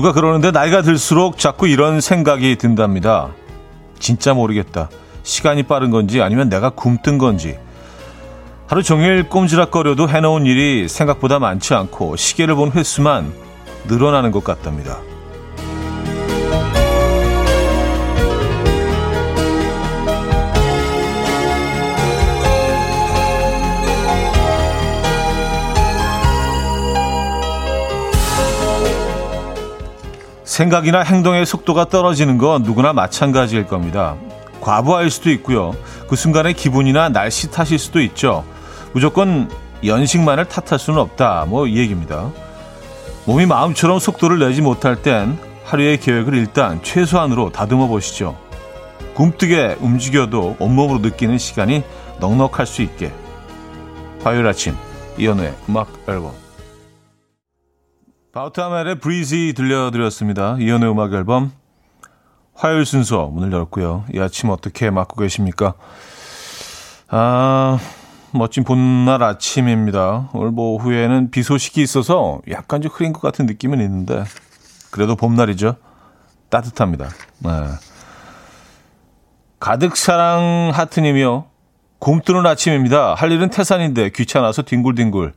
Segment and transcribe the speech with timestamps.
[0.00, 3.34] 누가 그러는데 나이가 들수록 자꾸 이런 생각이 든답니다.
[3.98, 4.88] 진짜 모르겠다.
[5.24, 7.58] 시간이 빠른 건지 아니면 내가 굼뜬 건지.
[8.66, 13.30] 하루 종일 꼼지락거려도 해놓은 일이 생각보다 많지 않고 시계를 본 횟수만
[13.88, 15.00] 늘어나는 것 같답니다.
[30.50, 34.16] 생각이나 행동의 속도가 떨어지는 건 누구나 마찬가지일 겁니다.
[34.60, 35.76] 과부하일 수도 있고요.
[36.08, 38.44] 그 순간의 기분이나 날씨 탓일 수도 있죠.
[38.92, 39.48] 무조건
[39.84, 41.46] 연식만을 탓할 수는 없다.
[41.48, 42.32] 뭐 이 얘기입니다.
[43.26, 48.36] 몸이 마음처럼 속도를 내지 못할 땐 하루의 계획을 일단 최소한으로 다듬어 보시죠.
[49.14, 51.84] 굼뜨게 움직여도 온몸으로 느끼는 시간이
[52.18, 53.12] 넉넉할 수 있게.
[54.24, 54.74] 화요일 아침
[55.16, 56.32] 이연우의 음악 앨범
[58.32, 60.56] 바우타멜의 브리지 들려드렸습니다.
[60.60, 61.50] 이연의 음악 앨범
[62.54, 64.04] 화요일 순서 문을 열었고요.
[64.14, 65.74] 이 아침 어떻게 맞고 계십니까?
[67.08, 67.78] 아,
[68.32, 70.28] 멋진 봄날 아침입니다.
[70.32, 74.22] 오늘 뭐 오후에는 비 소식이 있어서 약간 좀 흐린 것 같은 느낌은 있는데
[74.92, 75.76] 그래도 봄날이죠.
[76.50, 77.08] 따뜻합니다.
[77.40, 77.50] 네.
[79.58, 81.46] 가득 사랑 하트님이요.
[81.98, 83.14] 곰뜨는 아침입니다.
[83.14, 85.32] 할 일은 태산인데 귀찮아서 뒹굴뒹굴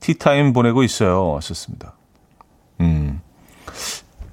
[0.00, 1.36] 티타임 보내고 있어요.
[1.36, 1.94] 하셨습니다.
[2.80, 3.20] 음.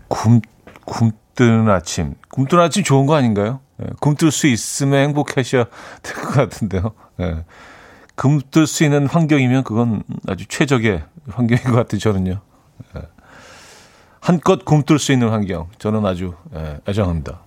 [0.08, 0.42] 굶,
[0.86, 2.16] 굶뜨는 아침.
[2.30, 3.60] 굶뜨는 아침 좋은 거 아닌가요?
[3.82, 5.66] 예, 굶뜰 수 있으면 행복하셔야
[6.04, 6.92] 될 것 같은데요.
[7.22, 7.46] 예.
[8.16, 12.42] 굶뜰 수 있는 환경이면 그건 아주 최적의 환경인 것 같아요, 저는요.
[12.98, 13.02] 예.
[14.20, 15.68] 한껏 굶뜰 수 있는 환경.
[15.78, 17.40] 저는 아주 예, 애정합니다.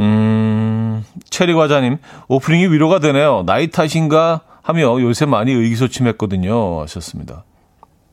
[0.00, 1.98] 음, 체리 과자님,
[2.28, 3.42] 오프닝이 위로가 되네요.
[3.46, 6.80] 나이 탓인가 하며 요새 많이 의기소침했거든요.
[6.82, 7.44] 하셨습니다.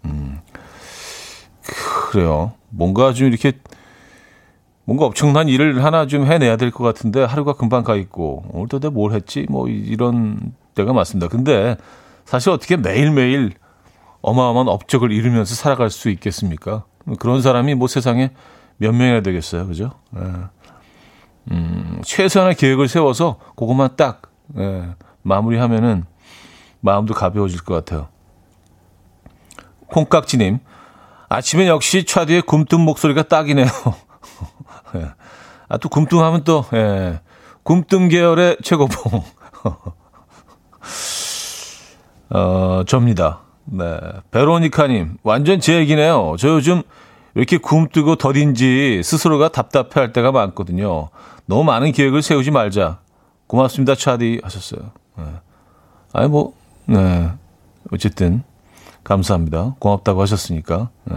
[0.06, 0.35] 음,
[2.12, 2.54] 그래요.
[2.70, 3.54] 뭔가 좀 이렇게
[4.84, 8.92] 뭔가 엄청난 일을 하나 좀 해내야 될 것 같은데 하루가 금방 가 있고 오늘도 내가
[8.92, 11.28] 뭘 했지 뭐 이런 때가 많습니다.
[11.28, 11.76] 근데
[12.26, 13.54] 사실 어떻게 매일매일
[14.22, 16.86] 어마어마한 업적을 이루면서 살아갈 수 있겠습니까?
[17.20, 18.32] 그런 사람이 뭐 세상에
[18.78, 19.68] 몇 명이나 되겠어요.
[19.68, 19.92] 그죠?
[20.18, 20.22] 예.
[21.52, 24.24] 음, 최소한의 계획을 세워서 그것만 딱
[24.58, 24.90] 예,
[25.22, 26.06] 마무리하면은
[26.82, 28.08] 마음도 가벼워질 것 같아요.
[29.88, 30.60] 콩깍지님,
[31.36, 33.68] 아침에 역시 차디의 굼뜬 목소리가 딱이네요.
[34.96, 35.08] 예.
[35.68, 37.20] 아, 또 굼뚱하면 또, 예.
[37.64, 39.24] 굼뜬 계열의 최고봉.
[42.30, 43.42] 어, 접니다.
[43.66, 44.00] 네.
[44.32, 46.36] 베로니카님, 완전 제 얘기네요.
[46.40, 46.84] 저 요즘
[47.34, 51.10] 이렇게 굼뜨고 더딘지 스스로가 답답해 할 때가 많거든요.
[51.48, 53.00] 너무 많은 계획을 세우지 말자.
[53.48, 54.40] 고맙습니다, 차디.
[54.42, 54.92] 하셨어요.
[55.18, 55.26] 네.
[56.14, 56.54] 아니, 뭐,
[56.86, 57.30] 네.
[57.92, 58.44] 어쨌든,
[59.06, 59.76] 감사합니다.
[59.80, 60.90] 고맙다고 하셨으니까.
[61.06, 61.16] 네.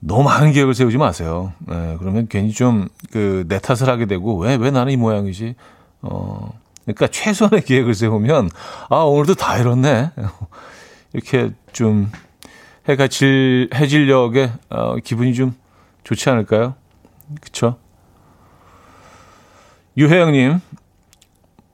[0.00, 1.52] 너무 많은 계획을 세우지 마세요.
[1.60, 1.96] 네.
[1.98, 5.54] 그러면 괜히 좀, 그, 내 탓을 하게 되고, 왜, 왜 나는 이 모양이지?
[6.02, 6.52] 어,
[6.84, 8.50] 그러니까 최소한의 계획을 세우면,
[8.90, 10.10] 아, 오늘도 다 이렇네.
[11.14, 12.10] 이렇게 좀,
[12.88, 15.54] 해가 질, 해질녘에, 어, 기분이 좀
[16.04, 16.74] 좋지 않을까요?
[17.40, 17.78] 그쵸?
[19.96, 20.60] 유혜영님,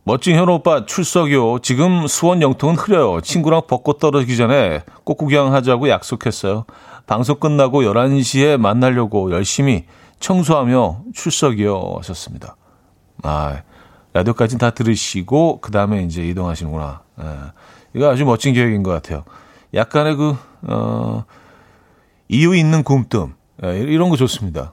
[0.05, 1.61] 멋진 현우 오빠 출석이요.
[1.61, 3.21] 지금 수원 영통은 흐려요.
[3.21, 6.65] 친구랑 벚꽃 떨어지기 전에 꽃 구경하자고 약속했어요.
[7.07, 9.85] 방송 끝나고 11시에 만나려고 열심히
[10.19, 11.97] 청소하며 출석이요.
[11.99, 12.57] 하셨습니다.
[13.23, 13.62] 아,
[14.12, 17.03] 라디오까지 다 들으시고, 그 다음에 이제 이동하시는구나.
[17.23, 17.25] 예.
[17.95, 19.25] 이거 아주 멋진 계획인 것 같아요.
[19.73, 21.25] 약간의 그, 어,
[22.29, 23.35] 이유 있는 굼뜸.
[23.65, 24.73] 예, 이런 거 좋습니다.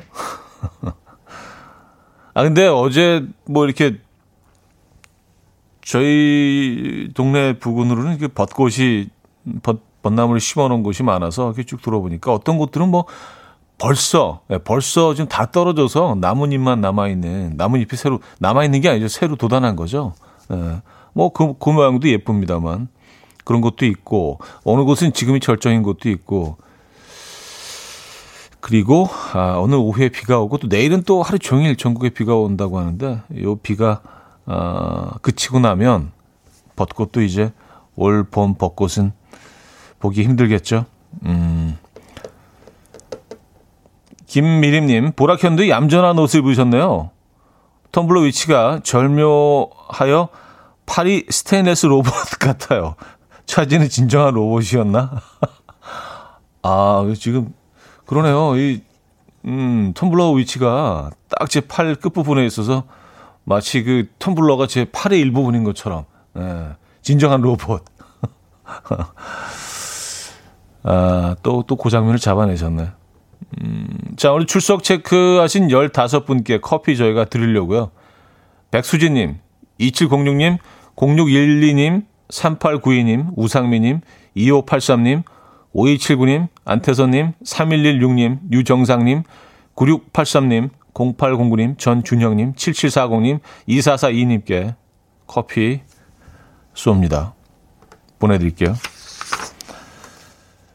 [2.33, 3.99] 아, 근데 어제 뭐 이렇게
[5.89, 9.07] 저희 동네 부근으로는 이렇게 벚꽃이,
[9.63, 13.05] 벚, 벚나무를 심어 놓은 곳이 많아서 이렇게 쭉 들어보니까 어떤 곳들은 뭐
[13.79, 19.07] 벌써, 예, 벌써 지금 다 떨어져서 나뭇잎만 남아있는, 나뭇잎이 새로, 남아있는 게 아니죠.
[19.07, 20.13] 새로 돋아난 거죠.
[20.51, 20.81] 예.
[21.13, 22.87] 뭐, 그, 그 모양도 예쁩니다만.
[23.43, 26.57] 그런 것도 있고, 어느 곳은 지금이 절정인 곳도 있고,
[28.59, 33.23] 그리고, 아, 오늘 오후에 비가 오고, 또 내일은 또 하루 종일 전국에 비가 온다고 하는데,
[33.41, 34.01] 요 비가,
[34.51, 36.11] 아, 그치고 나면,
[36.75, 37.53] 벚꽃도 이제
[37.95, 39.11] 올 봄 벚꽃은
[39.99, 40.85] 보기 힘들겠죠.
[41.25, 41.77] 음.
[44.25, 47.11] 김미림님, 보라현도 얌전한 옷을 입으셨네요.
[47.91, 50.29] 텀블러 위치가 절묘하여
[50.85, 52.95] 팔이 스테인레스 로봇 같아요.
[53.45, 55.21] 차지는 진정한 로봇이었나?
[56.61, 57.53] 아, 지금,
[58.05, 58.55] 그러네요.
[58.57, 58.81] 이,
[59.45, 62.83] 음, 텀블러 위치가 딱 제 팔 끝부분에 있어서
[63.49, 66.05] 마치 그 텀블러가 제 팔의 일부분인 것처럼,
[66.37, 67.83] 예, 진정한 로봇.
[70.83, 72.89] 아, 또, 또 고장면을 잡아내셨네.
[73.61, 73.87] 음,
[74.17, 77.89] 자, 오늘 출석 체크하신 15분께 커피 저희가 드리려고요.
[78.69, 79.39] 백수진님,
[79.79, 80.59] 2706님,
[80.95, 84.01] 0612님, 3892님, 우상미님,
[84.37, 85.23] 2583님,
[85.73, 89.23] 5279님, 안태선님, 3116님, 유정상님,
[89.75, 94.75] 9683님, 0809님, 전준형님, 7740님, 2442님께
[95.27, 95.81] 커피
[96.73, 97.33] 쏩니다.
[98.19, 98.75] 보내드릴게요.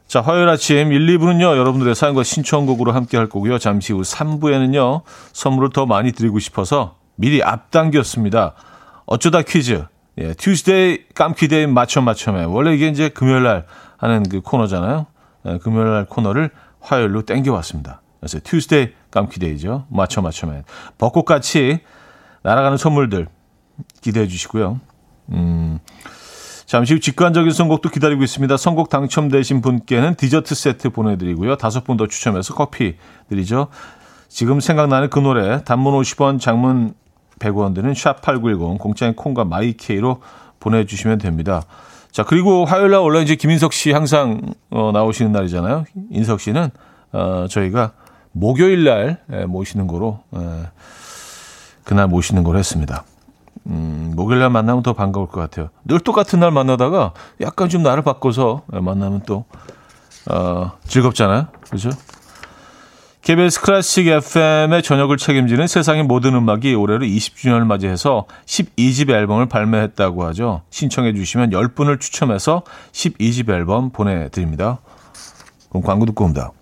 [0.06, 3.58] 자, 화요일 아침 1, 2부는요, 여러분들의 사연과 신청곡으로 함께 할 거고요.
[3.58, 5.02] 잠시 후 3부에는요,
[5.32, 8.54] 선물을 더 많이 드리고 싶어서 미리 앞당겼습니다.
[9.06, 9.84] 어쩌다 퀴즈.
[10.18, 12.44] 예, Tuesday 깜퀴데이 맞춰 맞춰매.
[12.44, 13.66] 원래 이게 이제 금요일 날
[13.96, 15.06] 하는 그 코너잖아요.
[15.46, 16.50] 예, 금요일 날 코너를
[16.80, 18.00] 화요일로 땡겨왔습니다.
[18.24, 19.86] 그래서 Tuesday 깜퀴데이죠.
[19.90, 20.62] 맞춰 맞춰매.
[20.96, 21.80] 벚꽃같이
[22.42, 23.28] 날아가는 선물들
[24.00, 24.80] 기대해 주시고요.
[25.32, 25.78] 음,
[26.64, 28.56] 잠시 후 직관적인 선곡도 기다리고 있습니다.
[28.56, 31.56] 선곡 당첨되신 분께는 디저트 세트 보내드리고요.
[31.56, 32.96] 다섯 분 더 추첨해서 커피
[33.28, 33.68] 드리죠.
[34.28, 36.94] 지금 생각나는 그 노래 단문 50원 장문
[37.38, 40.22] 100원 드는 샵8910 공짜인 콩과 마이케이로
[40.60, 41.62] 보내주시면 됩니다.
[42.10, 44.40] 자 그리고 화요일 날 원래 이제 김인석 씨 항상
[44.70, 45.84] 어, 나오시는 날이잖아요.
[46.10, 46.70] 인석 씨는
[47.12, 47.92] 어, 저희가
[48.34, 50.66] 목요일 날 예, 모시는 거로 에, 예,
[51.84, 53.04] 그날 모시는 걸로 했습니다.
[53.66, 55.70] 음, 목요일 날 만나면 더 반가울 것 같아요.
[55.84, 59.44] 늘 똑같은 날 만나다가 약간 좀 날을 바꿔서 만나면 또,
[60.30, 61.46] 어, 즐겁잖아요.
[61.70, 61.90] 그죠?
[63.22, 70.62] KBS 클래식 FM의 저녁을 책임지는 세상의 모든 음악이 올해로 20주년을 맞이해서 12집 앨범을 발매했다고 하죠.
[70.68, 74.80] 신청해 주시면 10분을 추첨해서 12집 앨범 보내드립니다.
[75.70, 76.52] 그럼 광고 듣고 옵니다.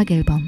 [0.00, 0.40] 음악 앨범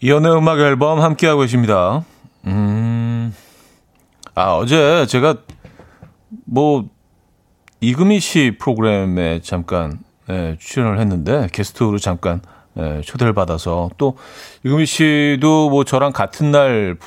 [0.00, 2.04] 이연의 음악 앨범 함께하고 계십니다.
[2.46, 3.34] 음,
[4.34, 5.36] 아, 어제 제가
[6.44, 6.88] 뭐,
[7.80, 9.98] 이금희 씨 프로그램에 잠깐
[10.28, 12.42] 예, 출연을 했는데, 게스트로 잠깐
[12.76, 14.18] 예, 초대를 받아서 또
[14.64, 16.98] 이금희 씨도 뭐 저랑 같은 날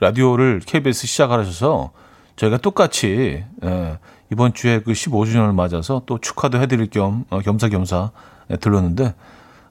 [0.00, 1.92] 라디오를 KBS 시작하셔서
[2.36, 3.98] 저희가 똑같이 예,
[4.32, 8.10] 이번 주에 그 15주년을 맞아서 또 축하도 해드릴 겸 어, 겸사겸사
[8.50, 9.14] 예, 들렀는데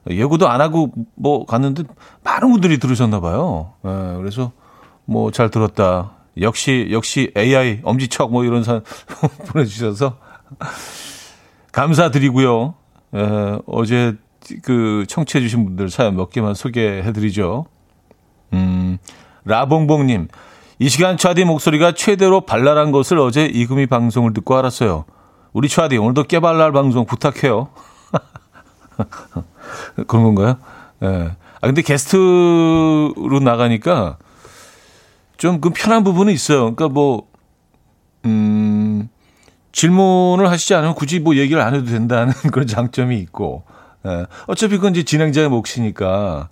[0.08, 1.84] 예고도 안 하고 뭐 갔는데
[2.22, 3.72] 많은 분들이 들으셨나 봐요.
[3.84, 4.52] 예, 그래서
[5.04, 6.12] 뭐 잘 들었다.
[6.40, 8.82] 역시 역시 AI 엄지척 뭐 이런 사연
[9.48, 10.18] 보내주셔서
[11.72, 12.74] 감사드리고요.
[13.14, 14.14] 예, 어제
[14.62, 17.66] 그 청취해주신 분들 사연 몇 개만 소개해드리죠.
[18.52, 18.98] 음,
[19.44, 20.28] 라봉봉님.
[20.78, 25.04] 이 시간 차디 목소리가 최대로 발랄한 것을 어제 이금희 방송을 듣고 알았어요.
[25.52, 27.68] 우리 차디 오늘도 깨발랄 방송 부탁해요.
[30.06, 30.56] 그런 건가요?
[31.02, 31.06] 예.
[31.06, 31.30] 네.
[31.60, 34.18] 아 근데 게스트로 나가니까
[35.38, 36.74] 좀 그 편한 부분은 있어요.
[36.74, 37.28] 그러니까 뭐
[38.24, 39.08] 음,
[39.72, 43.64] 질문을 하시지 않으면 굳이 뭐 얘기를 안 해도 된다는 그런 장점이 있고,
[44.06, 44.26] 예.
[44.46, 46.48] 어차피 그건 이제 진행자의 몫이니까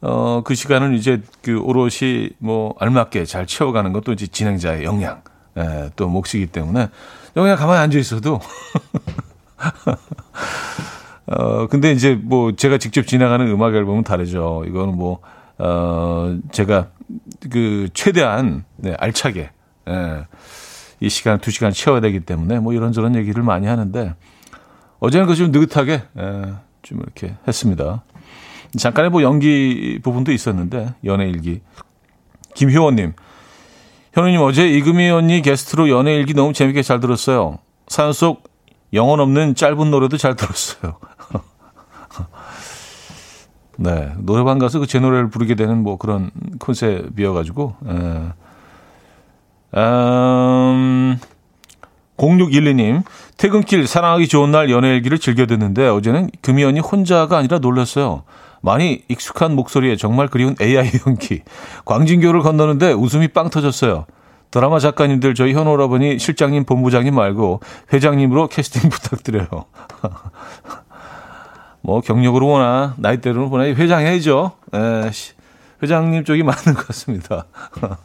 [0.00, 5.22] 어, 그 시간을 이제 그 오롯이 뭐 알맞게 잘 채워가는 것도 이제 진행자의 역량,
[5.56, 6.88] 예, 또 몫이기 때문에
[7.34, 8.40] 그냥 가만히 앉아 있어도
[11.26, 14.64] 어, 근데 이제 뭐 제가 직접 진행하는 음악 앨범은 다르죠.
[14.66, 15.20] 이거는 뭐,
[15.58, 16.88] 어, 제가
[17.50, 19.50] 그 최대한 네, 알차게,
[19.88, 20.26] 예,
[21.00, 24.14] 이 시간 두 시간 채워야 되기 때문에 뭐 이런저런 얘기를 많이 하는데
[25.00, 28.02] 어제는 그좀 느긋하게, 예, 좀 이렇게 했습니다.
[28.76, 31.60] 잠깐의 뭐 연기 부분도 있었는데 연애일기
[32.54, 33.14] 김효원님
[34.12, 37.58] 현우님 어제 이금희 언니 게스트로 연애일기 너무 재밌게 잘 들었어요.
[37.88, 38.44] 사연 속
[38.92, 40.96] 영혼 없는 짧은 노래도 잘 들었어요.
[43.76, 48.32] 네 노래방 가서 그 제 노래를 부르게 되는 뭐 그런 컨셉이어가지고 에.
[49.76, 51.18] 음,
[52.16, 53.02] 0612님,
[53.36, 58.22] 퇴근길 사랑하기 좋은 날 연애일기를 즐겨 듣는데 어제는 금이 언니 혼자가 아니라 놀랐어요.
[58.60, 61.42] 많이 익숙한 목소리에 정말 그리운 AI 연기.
[61.84, 64.06] 광진교를 건너는데 웃음이 빵 터졌어요.
[64.50, 67.60] 드라마 작가님들 저희 현오라버니 실장님 본부장님 말고
[67.92, 69.48] 회장님으로 캐스팅 부탁드려요.
[71.82, 74.52] 뭐 경력으로 보나 나이대로 보나 회장 해야죠.
[74.74, 75.10] 에,
[75.82, 77.46] 회장님 쪽이 맞는 것 같습니다.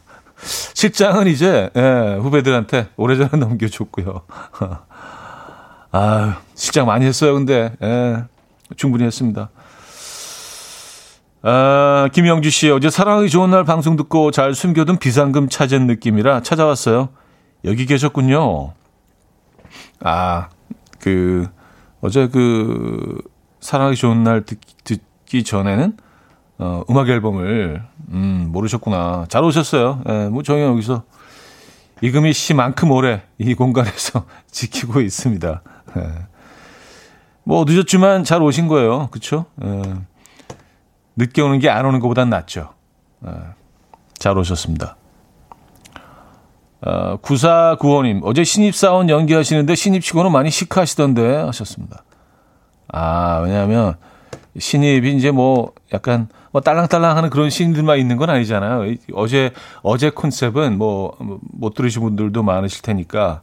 [0.74, 4.22] 실장은 이제 에, 후배들한테 오래전에 넘겨줬고요.
[5.92, 7.72] 아, 실장 많이 했어요, 근데.
[7.80, 8.24] 예,
[8.76, 9.48] 충분히 했습니다.
[11.46, 17.10] 아, 김영주 씨, 어제 사랑하기 좋은 날 방송 듣고 잘 숨겨둔 비상금 찾은 느낌이라 찾아왔어요.
[17.66, 18.72] 여기 계셨군요.
[20.00, 20.48] 아,
[21.00, 21.46] 그,
[22.00, 23.20] 어제 그,
[23.60, 25.98] 사랑하기 좋은 날 듣, 듣기 전에는,
[26.60, 27.82] 어, 음악 앨범을,
[28.12, 29.26] 음, 모르셨구나.
[29.28, 30.00] 잘 오셨어요.
[30.08, 31.02] 예, 뭐, 저희 여기서
[32.00, 35.62] 이금희 씨만큼 오래 이 공간에서 지키고 있습니다.
[35.98, 36.02] 예.
[37.42, 39.08] 뭐, 늦었지만 잘 오신 거예요.
[39.10, 39.44] 그쵸?
[39.62, 39.82] 예.
[41.16, 42.70] 늦게 오는 게 안 오는 것보단 낫죠.
[43.20, 43.30] 네.
[44.18, 44.96] 잘 오셨습니다.
[46.82, 52.04] 어, 9495님, 어제 신입사원 연기하시는데 신입치고는 많이 시크하시던데 하셨습니다.
[52.88, 53.96] 아, 왜냐하면
[54.58, 58.94] 신입이 이제 뭐 약간 뭐 딸랑딸랑 하는 그런 신들만 있는 건 아니잖아요.
[59.14, 59.52] 어제,
[59.82, 63.40] 어제 컨셉은 뭐 못 들으신 분들도 많으실 테니까,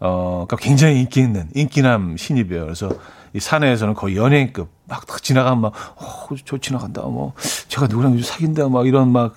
[0.00, 2.64] 어, 그러니까 굉장히 인기 있는, 인기남 신입이에요.
[2.64, 2.90] 그래서
[3.32, 4.68] 이 사내에서는 거의 연예인급
[5.08, 7.02] 막 지나가면 막, 어, 저 지나간다.
[7.02, 7.32] 뭐,
[7.68, 8.68] 제가 누구랑 사귄다.
[8.68, 9.34] 막 이런 막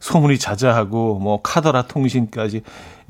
[0.00, 2.62] 소문이 자자하고 뭐 카더라 통신까지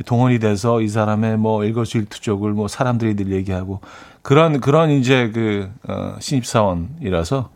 [0.07, 3.81] 동원이 돼서 이 사람의 뭐 일거수일투족을 뭐 사람들이 늘 얘기하고
[4.23, 7.51] 그런, 그런 이제 그, 어, 신입사원이라서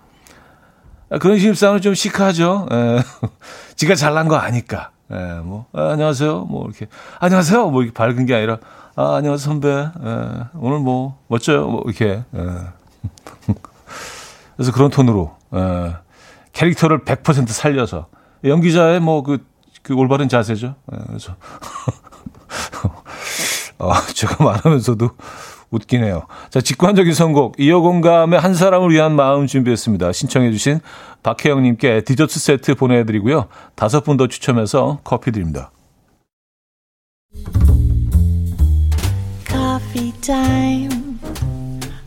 [1.11, 2.69] 아, 그런 신입사원은 좀 시크하죠.
[2.73, 3.03] 에, 예.
[3.77, 4.91] 지가 잘난 거 아니까.
[5.11, 6.47] 에, 예, 뭐, 아, 안녕하세요.
[6.47, 6.87] 뭐 이렇게,
[7.21, 7.69] 안녕하세요.
[7.69, 8.59] 뭐 이렇게 밝은 게 아니라,
[8.97, 9.69] 아, 안녕하세요, 선배.
[9.69, 11.69] 에, 오늘 뭐, 멋져요.
[11.69, 12.23] 뭐, 이렇게.
[12.35, 12.47] 에.
[14.63, 15.93] 그래서 그런 톤으로, 에,
[16.53, 18.07] 캐릭터를 100% 살려서.
[18.45, 19.45] 연기자의 뭐, 그,
[19.83, 20.77] 그 올바른 자세죠.
[20.93, 21.35] 에, 그래서.
[23.79, 25.11] 어, 제가 말하면서도
[25.71, 26.27] 웃기네요.
[26.51, 27.57] 자, 직관적인 선곡.
[27.59, 30.13] 이어 공감의 한 사람을 위한 마음 준비했습니다.
[30.13, 30.79] 신청해주신
[31.25, 33.49] 박혜영님께 디저트 세트 보내드리고요.
[33.75, 35.73] 다섯 분 더 추첨해서 커피 드립니다.
[39.49, 41.02] Coffee time.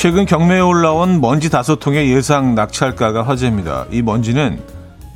[0.00, 3.86] 최근 경매에 올라온 먼지 다섯 통의 예상 낙찰가가 화제입니다.
[3.90, 4.62] 이 먼지는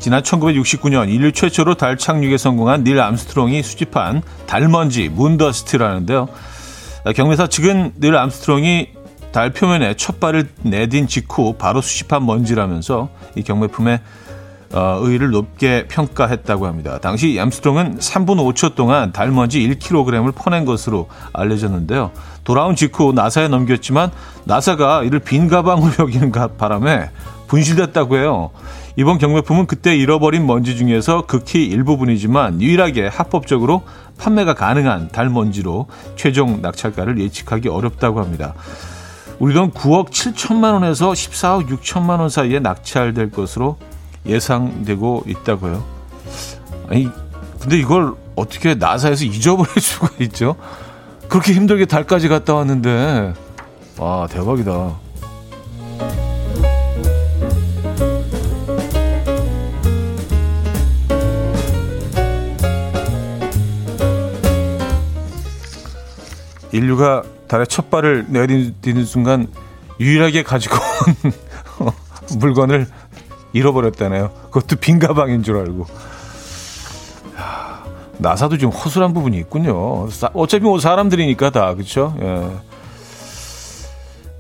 [0.01, 6.27] 지난 1969년 인류 최초로 달 착륙에 성공한 닐 암스트롱이 수집한 달먼지 moon dust라는데요.
[7.15, 8.89] 경매사 측은 닐 암스트롱이
[9.31, 14.01] 달 표면에 첫 발을 내딘 직후 바로 수집한 먼지라면서 이 경매품의
[14.73, 16.99] 어, 의의를 높게 평가했다고 합니다.
[16.99, 22.11] 당시 암스트롱은 3분 5초 동안 달먼지 1kg을 퍼낸 것으로 알려졌는데요.
[22.45, 24.11] 돌아온 직후 나사에 넘겼지만
[24.45, 27.11] 나사가 이를 빈 가방으로 여기는 바람에
[27.49, 28.51] 분실됐다고 해요.
[28.97, 33.83] 이번 경매품은 그때 잃어버린 먼지 중에서 극히 일부분이지만 유일하게 합법적으로
[34.19, 35.87] 판매가 가능한 달먼지로
[36.17, 38.55] 최종 낙찰가를 예측하기 어렵다고 합니다.
[39.39, 43.77] 우리 돈 9억 7천만 원에서 14억 6천만 원 사이에 낙찰될 것으로
[44.27, 45.85] 예상되고 있다고요.
[46.89, 47.09] 아니,
[47.61, 50.57] 근데 이걸 어떻게 나사에서 잊어버릴 수가 있죠?
[51.29, 53.35] 그렇게 힘들게 달까지 갔다 왔는데,
[53.99, 54.97] 와, 대박이다.
[66.73, 69.47] 인류가 달에 첫 발을 내디는 순간
[70.01, 70.77] 유일하게 가지고
[71.81, 71.93] 온
[72.41, 72.87] 물건을
[73.53, 74.31] 잃어버렸다네요.
[74.51, 75.87] 그것도 빈 가방인 줄 알고.
[78.19, 80.09] 나사도 좀 허술한 부분이 있군요.
[80.35, 82.15] 어차피 뭐 사람들이니까 다 그렇죠.
[82.21, 82.49] 예.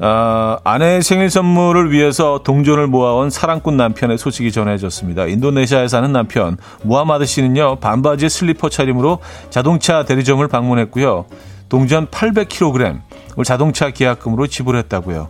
[0.04, 5.26] 아, 아내의 생일 선물을 위해서 동전을 모아온 사랑꾼 남편의 소식이 전해졌습니다.
[5.26, 9.18] 인도네시아에 사는 남편 무하마드 씨는요 반바지 슬리퍼 차림으로
[9.50, 11.26] 자동차 대리점을 방문했고요.
[11.68, 13.00] 동전 800kg을
[13.44, 15.28] 자동차 계약금으로 지불했다고요.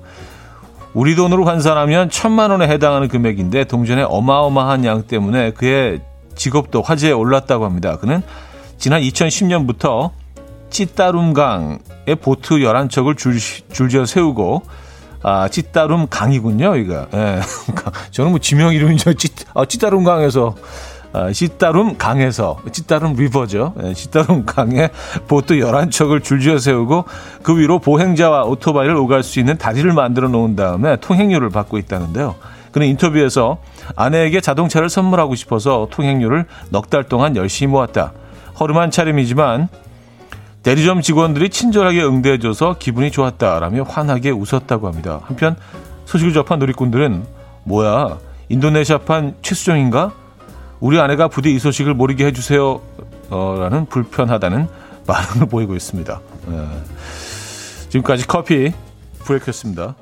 [0.95, 6.01] 우리 돈으로 환산하면 천만 원에 해당하는 금액인데 동전의 어마어마한 양 때문에 그의
[6.35, 7.97] 직업도 화제에 올랐다고 합니다.
[7.99, 8.23] 그는
[8.79, 10.11] 지난 2010년부터
[10.71, 13.39] 찌따룸강에 보트 11척을 줄,
[13.73, 14.63] 줄지어 세우고
[15.23, 17.07] 아, 찌따룸 강이군요, 이거.
[17.15, 17.41] 예.
[18.11, 20.92] 저는 뭐 지명 이름이 저 찌, 아, 찌따룸 강에서 아,
[21.33, 23.75] 시따룸 강에서 시따룸 리버죠.
[23.85, 24.89] 예, 시따룸 강에
[25.29, 27.05] 보트 11척을 줄지어 세우고
[27.43, 32.35] 그 위로 보행자와 오토바이를 오갈 수 있는 다리를 만들어 놓은 다음에 통행료를 받고 있다는데요.
[32.73, 33.59] 그는 인터뷰에서
[33.97, 38.13] 아내에게 자동차를 선물하고 싶어서 통행료를 넉 달 동안 열심히 모았다.
[38.59, 39.69] 허름한 차림이지만
[40.63, 45.21] 대리점 직원들이 친절하게 응대해줘서 기분이 좋았다라며 환하게 웃었다고 합니다.
[45.25, 45.57] 한편
[46.07, 47.25] 소식을 접한 누리꾼들은
[47.65, 50.13] 뭐야 인도네시아판 최수정인가?
[50.83, 52.81] 우리 아내가 부디 이 소식을 모르게 해주세요
[53.31, 54.67] 어, 라는 불편하다는
[55.07, 56.21] 반응을 보이고 있습니다.
[56.49, 56.69] 네.
[57.89, 58.73] 지금까지 커피
[59.25, 59.95] 브레이크였습니다.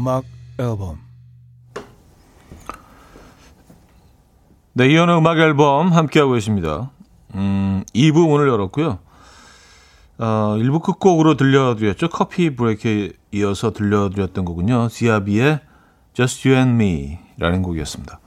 [0.00, 0.24] 음악
[0.58, 0.98] 앨범
[4.72, 6.90] 네, 이현우 음악 앨범 함께하고 계십니다.
[7.34, 8.98] 음, 2부 문을 열었고요.
[10.18, 12.08] 어, 1부 끝곡으로 들려드렸죠.
[12.08, 14.88] 커피 브레이크에 이어서 들려드렸던 거군요.
[14.88, 15.60] 디아비의
[16.14, 18.20] Just You and Me 라는 곡이었습니다.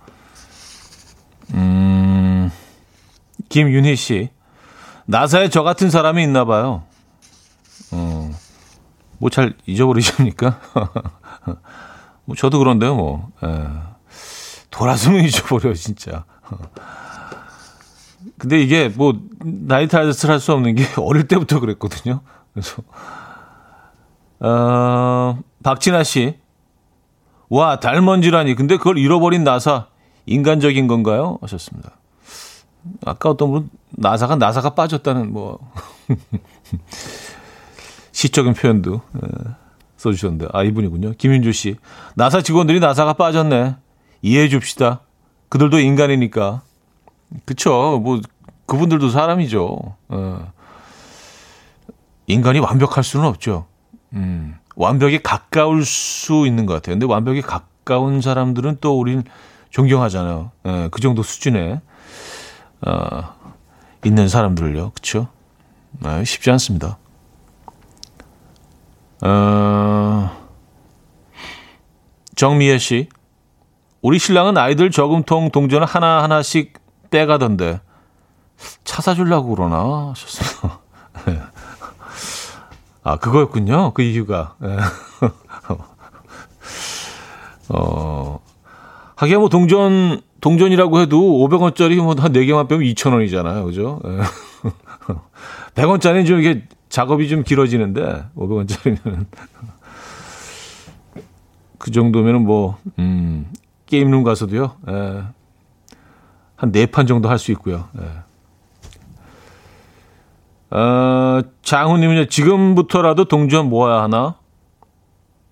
[1.56, 2.51] 음,
[3.50, 4.30] 김윤희 씨.
[5.08, 6.84] 나사에 저 같은 사람이 있나 봐요.
[7.92, 8.30] 어,
[9.18, 10.60] 뭐 잘 잊어버리십니까?
[12.26, 13.30] 뭐 저도 그런데요, 뭐.
[13.44, 13.68] 예.
[14.72, 16.26] 돌아서면 잊어버려요, 진짜.
[18.38, 22.22] 근데 이게 뭐 나이 탓을 할 수 없는 게 어릴 때부터 그랬거든요.
[22.54, 22.82] 그래서
[24.40, 26.38] 어, 박진아 씨.
[27.50, 28.56] 와, 달먼지라니.
[28.56, 29.88] 근데 그걸 잃어버린 나사
[30.26, 31.38] 인간적인 건가요?
[31.42, 31.92] 하셨습니다.
[33.06, 35.60] 아까 어떤 분 나사가 나사가 빠졌다는 뭐
[38.12, 39.28] 시적인 표현도 예,
[40.04, 41.14] 써주셨는데 아 이분이군요.
[41.18, 41.76] 김윤주 씨
[42.16, 43.76] 나사 직원들이 나사가 빠졌네.
[44.22, 45.02] 이해해 줍시다.
[45.50, 46.62] 그들도 인간이니까.
[47.46, 48.00] 그쵸.
[48.04, 48.20] 뭐
[48.66, 49.96] 그분들도 사람이죠.
[50.10, 50.52] 어.
[52.28, 53.66] 인간이 완벽할 수는 없죠.
[54.13, 56.96] 음, 완벽에 가까울 수 있는 것 같아요.
[56.96, 59.24] 근데 완벽에 가까운 사람들은 또 우리는
[59.72, 60.52] 존경하잖아요.
[60.68, 61.82] 예, 그 정도 수준에
[62.86, 63.22] 어,
[64.06, 64.92] 있는 사람들을요.
[64.92, 65.28] 그렇죠?
[66.04, 66.98] 아, 쉽지 않습니다.
[69.26, 70.30] 어,
[72.36, 73.08] 정미애 씨.
[74.02, 76.74] 우리 신랑은 아이들 저금통 동전을 하나하나씩
[77.10, 77.80] 떼가던데
[78.84, 80.80] 차 사주려고 그러나 하셨어요.
[83.04, 83.94] 아, 그거였군요.
[83.94, 84.56] 그 이유가.
[84.64, 84.78] 예.
[87.70, 88.40] 어,
[89.16, 93.66] 하긴 뭐 동전, 동전이라고 해도 500원짜리 뭐한 4개만 빼면 2,000원이잖아요.
[93.66, 94.02] 그죠?
[95.76, 96.26] 100원짜리는 예.
[96.28, 99.25] 좀 이게 작업이 좀 길어지는데 500원짜리는
[101.79, 103.51] 그 정도면은 뭐 음,
[103.88, 104.75] 게임룸 가서도요.
[104.89, 105.23] 예,
[106.56, 107.89] 한네 판 정도 할 수 있고요.
[107.99, 108.03] 예.
[110.77, 114.36] 어, 장훈님은요, 지금부터라도 동전 모아야 하나?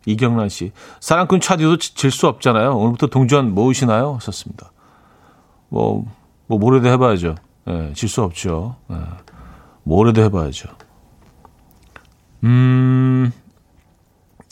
[0.06, 0.72] 이경란 씨.
[1.00, 2.78] 사랑꾼 차디도 질 수 없잖아요.
[2.78, 4.20] 오늘부터 동전 모으시나요?
[4.22, 4.72] 썼습니다.
[5.70, 6.06] 뭐,
[6.46, 7.34] 뭐, 모레도 해봐야죠.
[7.68, 8.76] 예, 질 수 없죠.
[8.92, 8.96] 예,
[9.84, 10.70] 모레도 해봐야죠.
[12.44, 13.32] 음,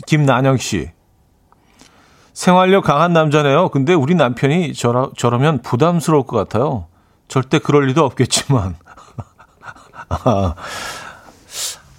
[0.06, 0.92] 김난영 씨.
[2.34, 3.70] 생활력 강한 남자네요.
[3.70, 6.88] 근데 우리 남편이 저러, 저러면 부담스러울 것 같아요.
[7.28, 8.76] 절대 그럴 리도 없겠지만.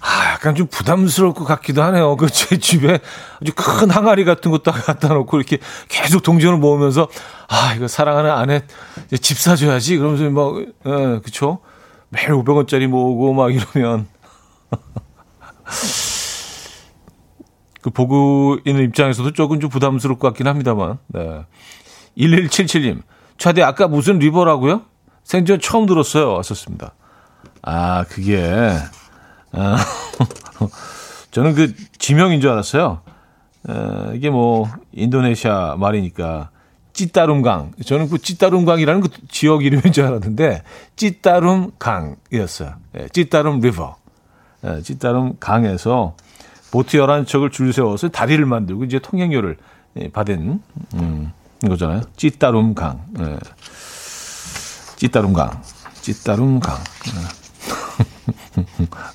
[0.03, 2.17] 아, 약간 좀 부담스러울 것 같기도 하네요.
[2.17, 2.99] 그 제 집에
[3.39, 7.07] 아주 큰 항아리 같은 것도 갖다 놓고 이렇게 계속 동전을 모으면서
[7.47, 8.63] 아, 이거 사랑하는 아내
[9.21, 9.97] 집 사줘야지.
[9.97, 10.55] 그러면서 막,
[10.87, 11.59] 예, 그쵸?
[12.09, 14.07] 매일 500원짜리 모으고 막 이러면.
[17.81, 20.99] 그 보고 있는 입장에서도 조금 좀 부담스러울 것 같긴 합니다만.
[21.07, 21.45] 네.
[22.17, 23.01] 1177님,
[23.37, 24.83] 차대 아까 무슨 리버라고요?
[25.23, 26.33] 생전 처음 들었어요.
[26.33, 26.93] 왔었습니다.
[27.63, 28.43] 아, 그게,
[29.51, 29.77] 아,
[31.31, 33.01] 저는 그 지명인 줄 알았어요.
[33.69, 36.49] 에, 이게 뭐, 인도네시아 말이니까,
[36.93, 37.73] 찌따룸강.
[37.85, 40.63] 저는 그 찌따룸강이라는 그 지역 이름인 줄 알았는데,
[40.95, 42.75] 찌따룸강이었어요.
[42.99, 44.00] 예, 찌따룸 리버.
[44.63, 46.15] 예, 찌따룸 강에서
[46.71, 49.57] 보트 11척을 줄 세워서 다리를 만들고 이제 통행료를
[49.97, 50.61] 예, 받은
[50.95, 51.31] 음,
[51.67, 52.01] 거잖아요.
[52.15, 53.03] 찌따룸 강.
[53.19, 53.37] 예.
[54.95, 55.61] 찌따룸 강.
[56.01, 56.77] 찌따룸 강.
[57.07, 57.41] 예.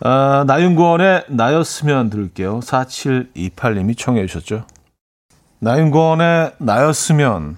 [0.00, 2.60] 아, 나윤권의 나였으면 들을게요.
[2.60, 4.66] 4728님이 청해 주셨죠.
[5.60, 7.56] 나윤권의 나였으면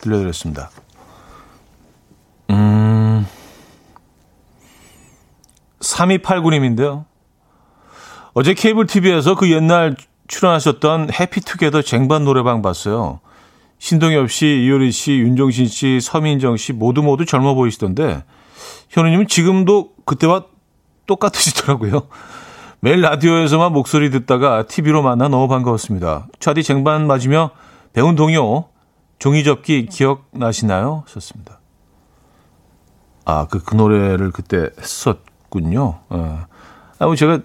[0.00, 0.70] 들려드렸습니다.
[2.50, 2.79] 음,
[5.80, 7.04] 3289님인데요.
[8.32, 9.96] 어제 케이블 TV에서 그 옛날
[10.28, 13.20] 출연하셨던 해피투게더 쟁반 노래방 봤어요.
[13.78, 18.22] 신동엽 씨, 이효리 씨, 윤종신 씨, 서민정 씨 모두 모두 젊어 보이시던데
[18.90, 20.44] 현우님은 지금도 그때와
[21.06, 22.02] 똑같으시더라고요.
[22.80, 26.28] 매일 라디오에서만 목소리 듣다가 TV로 만나 너무 반가웠습니다.
[26.38, 27.50] 차디 쟁반 맞으며
[27.92, 28.68] 배운 동요
[29.18, 31.04] 종이접기 기억나시나요?
[31.06, 31.60] 썼습니다.
[33.24, 35.98] 아, 그, 그 노래를 그때 했었 군요.
[36.08, 36.44] 어.
[36.98, 37.40] 아, 뭐 제가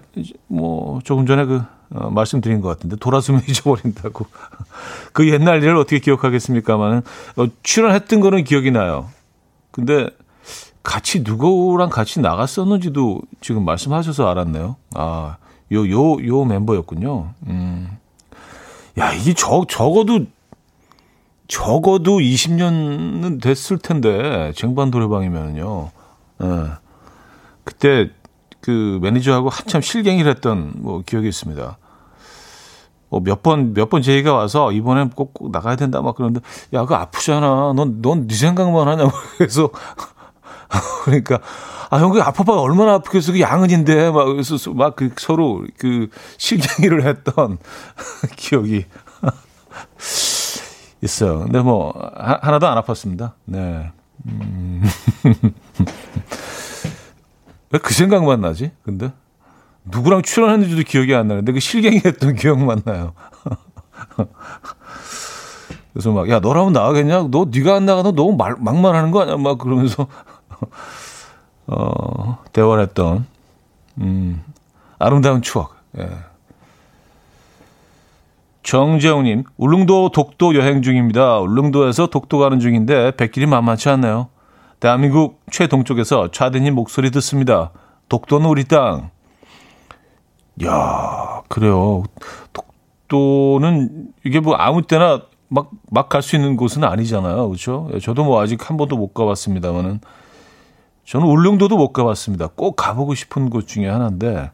[0.46, 4.26] 뭐 조금 전에 그 어, 말씀드린 것 같은데 돌아서면 잊어버린다고
[5.12, 7.02] 그 옛날 일을 어떻게 기억하겠습니까만은
[7.36, 9.08] 어, 출연했던 거는 기억이 나요.
[9.70, 10.08] 근데
[10.82, 14.76] 같이 누구랑 같이 나갔었는지도 지금 말씀하셔서 알았네요.
[14.94, 15.36] 아,
[15.72, 17.34] 요, 요, 요 멤버였군요.
[17.48, 17.98] 음.
[18.98, 20.26] 야, 이게 적, 적어도,
[21.48, 25.90] 적어도 20년은 됐을 텐데, 쟁반 노래방이면은요.
[26.42, 26.46] 예.
[27.66, 28.10] 그때
[28.62, 31.78] 그 매니저하고 한참 실갱이를 했던 뭐 기억이 있습니다.
[33.10, 36.40] 뭐 몇 번, 몇 번 제의가 와서 이번엔 꼭, 꼭 나가야 된다 막 그러는데,
[36.72, 37.72] 야, 그거 아프잖아.
[37.76, 39.12] 넌, 넌 네 생각만 하냐고.
[39.38, 39.70] 그래서
[41.04, 41.40] 그러니까
[41.90, 47.06] 아 형 그 아파봐 얼마나 아프겠어 그 양은인데 막 그래서 막 그 서로 그 실갱이를
[47.06, 47.58] 했던
[48.36, 48.86] 기억이
[51.02, 51.40] 있어요.
[51.40, 53.32] 근데 뭐 하, 하나도 안 아팠습니다.
[53.44, 53.92] 네.
[54.26, 54.82] 음.
[57.76, 58.70] 왜 그 생각만 나지?
[58.82, 59.12] 근데
[59.84, 63.12] 누구랑 출연했는지도 기억이 안 나는데 그 실갱이 했던 기억만 나요.
[65.92, 67.28] 그래서 막 야 너라면 나가겠냐?
[67.30, 69.36] 너 네가 안 나가 너 너무 말, 막말하는 거 아니야?
[69.36, 70.06] 막 그러면서
[71.68, 73.26] 어, 대화를 했던,
[73.98, 74.42] 음,
[74.98, 75.74] 아름다운 추억.
[75.98, 76.08] 예.
[78.62, 81.38] 정재웅님, 울릉도 독도 여행 중입니다.
[81.38, 84.28] 울릉도에서 독도 가는 중인데 백길이 만만치 않네요.
[84.80, 87.70] 대한민국 최동쪽에서 차대님 목소리 듣습니다.
[88.08, 89.10] 독도는 우리 땅.
[90.64, 92.04] 야, 그래요.
[92.52, 97.48] 독도는 이게 뭐 아무 때나 막 막 갈 수 있는 곳은 아니잖아요.
[97.48, 97.88] 그렇죠?
[98.02, 100.00] 저도 뭐 아직 한 번도 못 가봤습니다만은
[101.04, 102.48] 저는 울릉도도 못 가봤습니다.
[102.56, 104.50] 꼭 가보고 싶은 곳 중에 하나인데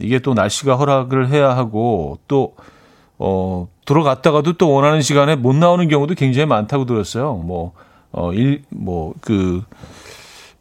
[0.00, 2.54] 이게 또 날씨가 허락을 해야 하고 또
[3.18, 7.34] 어, 들어갔다가도 또 원하는 시간에 못 나오는 경우도 굉장히 많다고 들었어요.
[7.34, 7.72] 뭐,
[8.14, 9.62] 어, 일, 뭐, 그,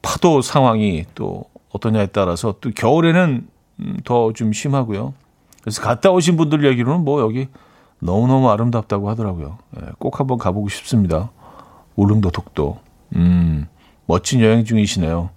[0.02, 3.48] 파도 상황이 또 어떠냐에 따라서 또 겨울에는
[3.80, 5.14] 음, 더좀 심하고요.
[5.62, 7.48] 그래서 갔다 오신 분들 얘기로는 뭐 여기
[8.00, 9.58] 너무너무 아름답다고 하더라고요.
[9.78, 11.32] 예, 꼭 한번 가보고 싶습니다.
[11.96, 12.80] 울릉도 독도.
[13.16, 13.68] 음.
[14.06, 15.30] 멋진 여행 중이시네요.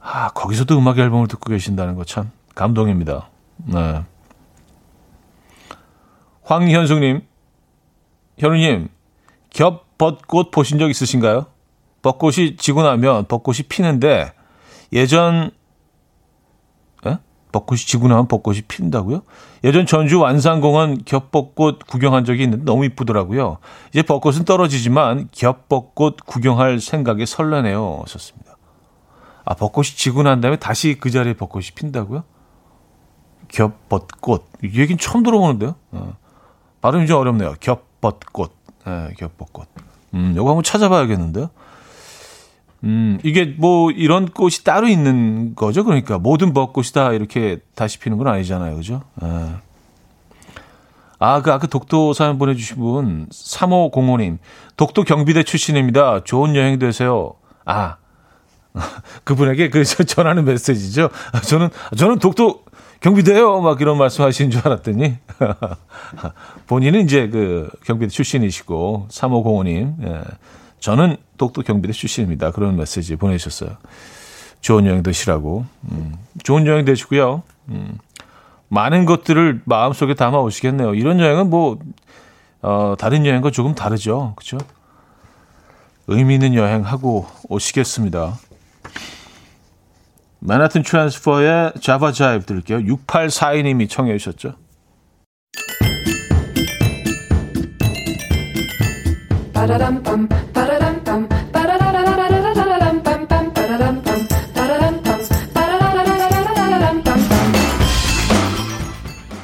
[0.00, 3.28] 아, 거기서도 음악 앨범을 듣고 계신다는 거 참 감동입니다.
[3.66, 4.02] 네.
[6.42, 7.22] 황현숙님,
[8.38, 8.88] 현우님,
[9.50, 11.46] 겹 벚꽃 보신 적 있으신가요?
[12.02, 14.32] 벚꽃이 지고 나면 벚꽃이 피는데
[14.92, 15.50] 예전
[17.54, 19.22] 벚꽃이 지고 나면 벚꽃이 핀다고요?
[19.62, 23.58] 예전 전주 완산공원 겹벚꽃 구경한 적이 있는데 너무 이쁘더라고요.
[23.90, 28.04] 이제 벚꽃은 떨어지지만 겹벚꽃 구경할 생각에 설레네요.
[28.08, 28.56] 썼습니다.
[29.44, 32.24] 아, 벚꽃이 지고 난 다음에 다시 그 자리에 벚꽃이 핀다고요?
[33.46, 34.46] 겹벚꽃.
[34.64, 35.76] 이 얘기는 처음 들어보는데요.
[35.92, 36.16] 어.
[36.80, 37.54] 발음이 좀 어렵네요.
[37.60, 38.63] 겹벚꽃.
[38.86, 39.68] 네, 겹벚꽃.
[40.14, 41.50] 음, 이거 한번 찾아봐야겠는데요.
[42.84, 45.84] 음, 이게 뭐 이런 꽃이 따로 있는 거죠.
[45.84, 48.76] 그러니까 모든 벚꽃이 다 이렇게 다시 피는 건 아니잖아요.
[48.76, 49.02] 그죠?
[49.22, 49.54] 예.
[51.18, 54.38] 아, 그 아까 독도 사연 보내주신 분, 3505님.
[54.76, 56.22] 독도 경비대 출신입니다.
[56.24, 57.32] 좋은 여행 되세요.
[57.64, 57.96] 아,
[59.24, 61.08] 그분에게 그 전하는 메시지죠.
[61.48, 62.64] 저는, 저는 독도
[63.04, 63.60] 경비대요.
[63.60, 65.16] 막 이런 말씀 하시는 줄 알았더니.
[66.66, 70.02] 본인은 이제 그 경비대 출신이시고, 3505님.
[70.06, 70.22] 예.
[70.80, 72.50] 저는 독도 경비대 출신입니다.
[72.52, 73.76] 그런 메시지 보내주셨어요.
[74.62, 75.66] 좋은 여행 되시라고.
[75.92, 76.14] 음,
[76.44, 77.42] 좋은 여행 되시고요.
[77.68, 77.98] 음,
[78.68, 80.94] 많은 것들을 마음속에 담아 오시겠네요.
[80.94, 81.78] 이런 여행은 뭐,
[82.62, 84.32] 어, 다른 여행과 조금 다르죠.
[84.36, 84.56] 그죠?
[86.06, 88.38] 의미 있는 여행하고 오시겠습니다.
[90.46, 92.78] 맨하튼 트랜스퍼의 자바 자이브 들을게요.
[92.80, 94.54] 6842님이 청해 주셨죠.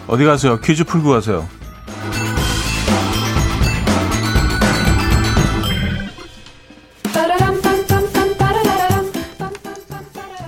[0.06, 0.60] 어디 가세요?
[0.60, 1.48] 퀴즈 풀고 가세요.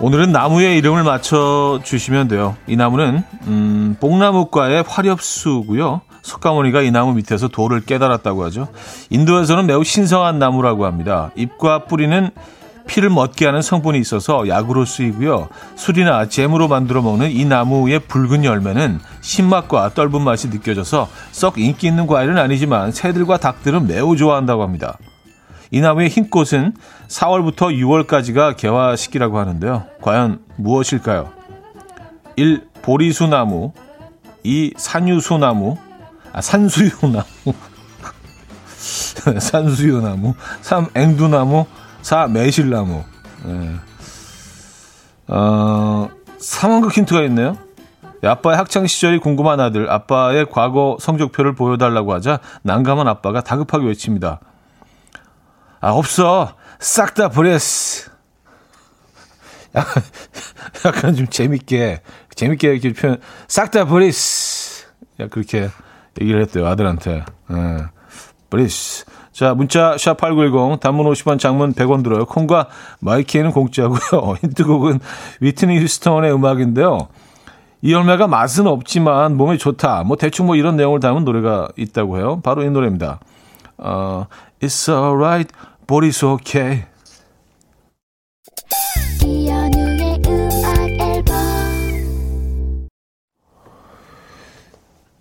[0.02, 2.56] 오늘은 나무의 이름을 맞춰 주시면 돼요.
[2.66, 6.00] 이 나무는 음, 뽕나무과의 화렵수고요.
[6.22, 8.66] 석가모니가 이 나무 밑에서 돌을 깨달았다고 하죠.
[9.10, 11.30] 인도에서는 매우 신성한 나무라고 합니다.
[11.36, 12.30] 잎과 뿌리는
[12.88, 15.48] 피를 먹게 하는 성분이 있어서 약으로 쓰이고요.
[15.76, 22.08] 술이나 잼으로 만들어 먹는 이 나무의 붉은 열매는 신맛과 떫은 맛이 느껴져서 썩 인기 있는
[22.08, 24.98] 과일은 아니지만 새들과 닭들은 매우 좋아한다고 합니다.
[25.72, 26.74] 이 나무의 흰 꽃은
[27.08, 29.86] 4월부터 6월까지가 개화 시기라고 하는데요.
[30.02, 31.32] 과연 무엇일까요?
[32.36, 32.68] 1.
[32.82, 33.72] 보리수나무
[34.42, 34.74] 2.
[34.76, 35.78] 산유수나무
[36.34, 37.24] 아, 산수유나무
[39.40, 40.88] 산수유나무 3.
[40.94, 41.64] 앵두나무
[42.02, 42.26] 4.
[42.26, 43.02] 매실나무
[43.44, 43.70] 네.
[45.28, 47.56] 어, 상황극 힌트가 있네요.
[48.22, 54.40] 아빠의 학창 시절이 궁금한 아들, 아빠의 과거 성적표를 보여달라고 하자 난감한 아빠가 다급하게 외칩니다.
[55.82, 56.54] 아, 없어.
[56.78, 58.10] 싹다 버렸어.
[60.86, 62.02] 약간 좀 재밌게,
[62.36, 64.86] 재밌게 이렇게 표현, 싹다 버렸어.
[65.30, 65.68] 그렇게
[66.20, 67.24] 얘기를 했대요, 아들한테.
[67.50, 67.56] 예.
[68.48, 69.04] 버렸어.
[69.32, 72.26] 자, 문자 샵8910 단문 50원 장문 100원 들어요.
[72.26, 72.68] 콩과
[73.00, 74.36] 마이키에는 공짜고요.
[74.40, 75.00] 힌트곡은
[75.40, 77.08] 위트니 휴스턴의 음악인데요.
[77.80, 80.04] 이 열매가 맛은 없지만 몸에 좋다.
[80.04, 82.40] 뭐 대충 뭐 이런 내용을 담은 노래가 있다고 해요.
[82.44, 83.18] 바로 이 노래입니다.
[83.78, 84.26] 어,
[84.62, 85.52] It's alright,
[86.00, 86.84] it's okay.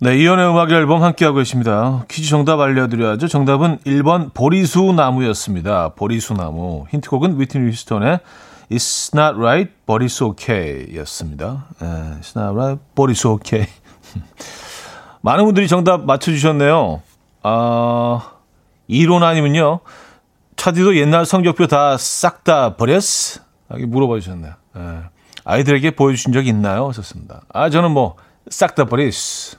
[0.00, 2.04] 네, 이연의 음악 앨범 함께하고 계십니다.
[2.10, 3.28] 퀴즈 정답 알려드려야죠.
[3.28, 5.90] 정답은 1번 보리수 나무였습니다.
[5.90, 6.86] 보리수 나무.
[6.90, 8.18] 힌트곡은 위트니 휴스턴의
[8.68, 11.66] It's not right, but it's okay 였습니다.
[11.80, 11.86] 네,
[12.18, 13.68] it's not right, but it's okay.
[15.20, 17.02] 많은 분들이 정답 맞춰주셨네요.
[17.44, 18.32] 아,
[18.88, 19.80] 이론아님은요,
[20.62, 23.40] 차디도 옛날 성적표 다싹다 버렸어?
[23.70, 24.52] 이렇게 물어봐 주셨네요.
[24.76, 24.98] 네.
[25.44, 26.92] 아이들에게 보여주신 적 있나요?
[26.92, 27.42] 썼습니다.
[27.52, 28.14] 아, 저는 뭐,
[28.48, 29.58] 싹 다 버렸어.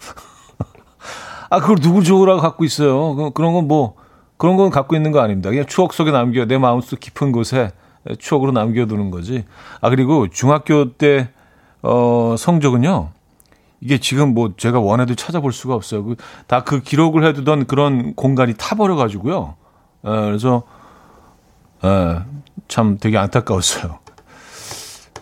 [1.50, 3.30] 아, 그걸 누굴 좋으라고 갖고 있어요.
[3.32, 3.96] 그런 건 뭐,
[4.38, 5.50] 그런 건 갖고 있는 거 아닙니다.
[5.50, 7.70] 그냥 추억 속에 남겨, 내 마음속 깊은 곳에
[8.18, 9.44] 추억으로 남겨두는 거지.
[9.82, 11.28] 아, 그리고 중학교 때,
[11.82, 13.10] 어, 성적은요.
[13.82, 16.04] 이게 지금 뭐 제가 원해도 찾아볼 수가 없어요.
[16.06, 19.58] 그, 다그 기록을 해두던 그런 공간이 타버려가지고요.
[20.04, 20.62] 에, 그래서,
[21.84, 22.20] 에,
[22.68, 23.98] 참 되게 안타까웠어요.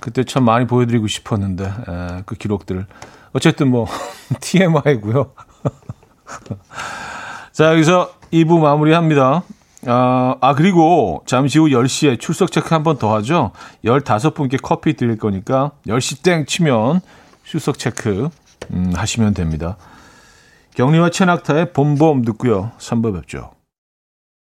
[0.00, 2.86] 그때 참 많이 보여드리고 싶었는데, 에, 그 기록들을.
[3.32, 3.86] 어쨌든 뭐,
[4.40, 5.32] TMI고요.
[7.52, 9.42] 자, 여기서 2부 마무리합니다.
[9.86, 13.52] 아, 아, 그리고 잠시 후 10시에 출석 체크 한 번 더 하죠.
[13.84, 17.00] 15분께 커피 드릴 거니까 10시 땡 치면
[17.44, 18.28] 출석 체크
[18.72, 19.76] 음, 하시면 됩니다.
[20.74, 22.72] 경리와 최낙타의 봄봄 듣고요.
[22.78, 23.52] 3부 뵙죠.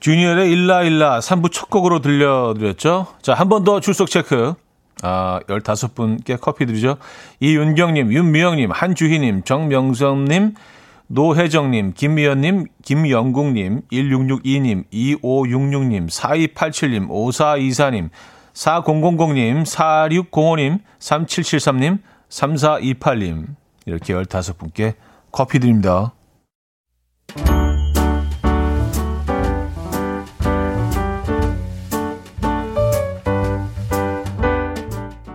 [0.00, 3.06] 주니얼의 일라일라 3부 첫 곡으로 들려드렸죠.
[3.22, 4.54] 자, 한 번 더 출석 체크.
[5.02, 6.96] 아, 15분께 커피 드리죠.
[7.40, 10.54] 이윤경님, 윤미영님, 한주희님, 정명성님,
[11.08, 18.10] 노혜정님, 김미연님, 김영국님, 1662님, 2566님, 4287님, 5424님,
[18.54, 23.46] 4000님, 4605님, 3773님, 3428님.
[23.86, 24.94] 이렇게 15분께
[25.32, 26.12] 커피 드립니다.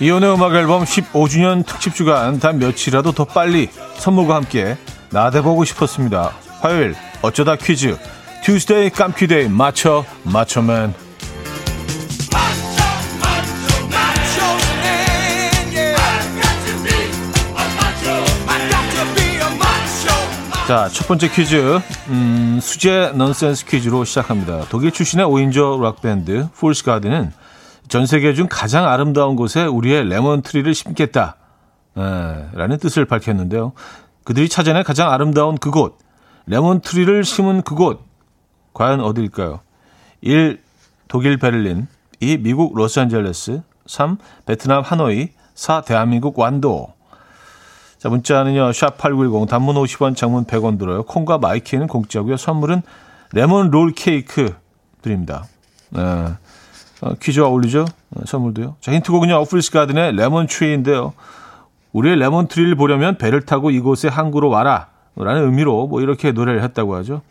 [0.00, 4.76] 이현우의 음악 앨범 15주년 특집 주간 단 며칠이라도 더 빨리 선물과 함께
[5.10, 6.32] 나대보고 싶었습니다.
[6.60, 7.98] 화요일 어쩌다 퀴즈
[8.44, 10.94] Tuesday 깜퀴데이 맞춰 맞춰매
[20.68, 21.80] 자, 첫 번째 퀴즈.
[22.08, 24.66] 음, 수제 넌센스 퀴즈로 시작합니다.
[24.68, 27.32] 독일 출신의 5인조 락밴드 풀스 가든은
[27.88, 31.36] 전 세계 중 가장 아름다운 곳에 우리의 레몬트리를 심겠다.
[31.96, 32.00] 에,
[32.52, 33.72] 라는 뜻을 밝혔는데요.
[34.24, 35.98] 그들이 찾아낸 가장 아름다운 그곳,
[36.46, 38.00] 레몬트리를 심은 그곳,
[38.74, 39.60] 과연 어디일까요?
[40.20, 40.60] 1.
[41.08, 41.86] 독일 베를린
[42.20, 42.38] 2.
[42.38, 44.18] 미국 로스앤젤레스 3.
[44.44, 45.82] 베트남 하노이 4.
[45.82, 46.92] 대한민국 완도
[47.98, 48.70] 자, 문자는요.
[48.70, 51.02] 샵8910 단문 50원, 장문 100원 들어요.
[51.02, 52.36] 콩과 마이케이는 공짜고요.
[52.36, 52.82] 선물은
[53.32, 54.54] 레몬 롤 케이크
[55.02, 55.46] 드립니다.
[55.90, 56.00] 네.
[57.00, 57.84] 어, 퀴즈와 어울리죠?
[58.16, 58.76] 어, 선물도요.
[58.80, 59.34] 자, 힌트곡은요.
[59.34, 61.12] 어, 풀스 가든의 레몬 트리인데요.
[61.92, 64.88] 우리의 레몬 트리를 보려면 배를 타고 이곳에 항구로 와라.
[65.16, 67.22] 라는 의미로 뭐 이렇게 노래를 했다고 하죠.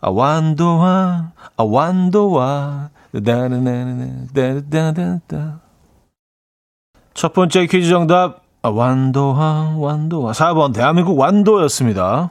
[0.00, 5.60] 아, 완도와, 아, 완도와, 다다다다다다다.
[7.14, 10.32] 첫 번째 퀴즈 정답, 아, 완도와, 완도와.
[10.32, 12.30] 4번, 대한민국 완도였습니다.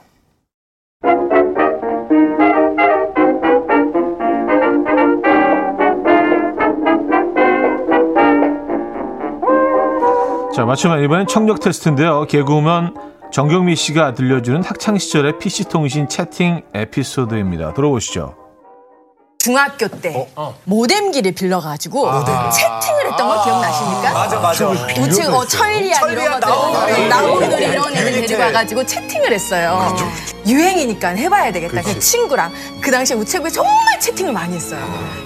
[10.54, 12.26] 자, 마치면 이번엔 청력 테스트인데요.
[12.26, 12.94] 개그우먼
[13.32, 17.74] 정경미 씨가 들려주는 학창 시절의 PC통신 채팅 에피소드입니다.
[17.74, 18.36] 들어보시죠.
[19.38, 20.54] 중학교 때 어, 어.
[20.64, 24.12] 모뎀기를 빌려가지고 아, 채팅을 했던 거 기억나십니까?
[24.12, 24.68] 맞아 맞아.
[24.68, 29.84] 우측 어, 천리안 이런 것들 나무들 이런 애들 데리고 와가지고 채팅을 했어요.
[29.96, 30.06] 그렇죠.
[30.46, 31.82] 유행이니까 해봐야 되겠다.
[31.82, 34.80] 그 친구랑 그 당시에 우체국에 정말 채팅을 많이 했어요.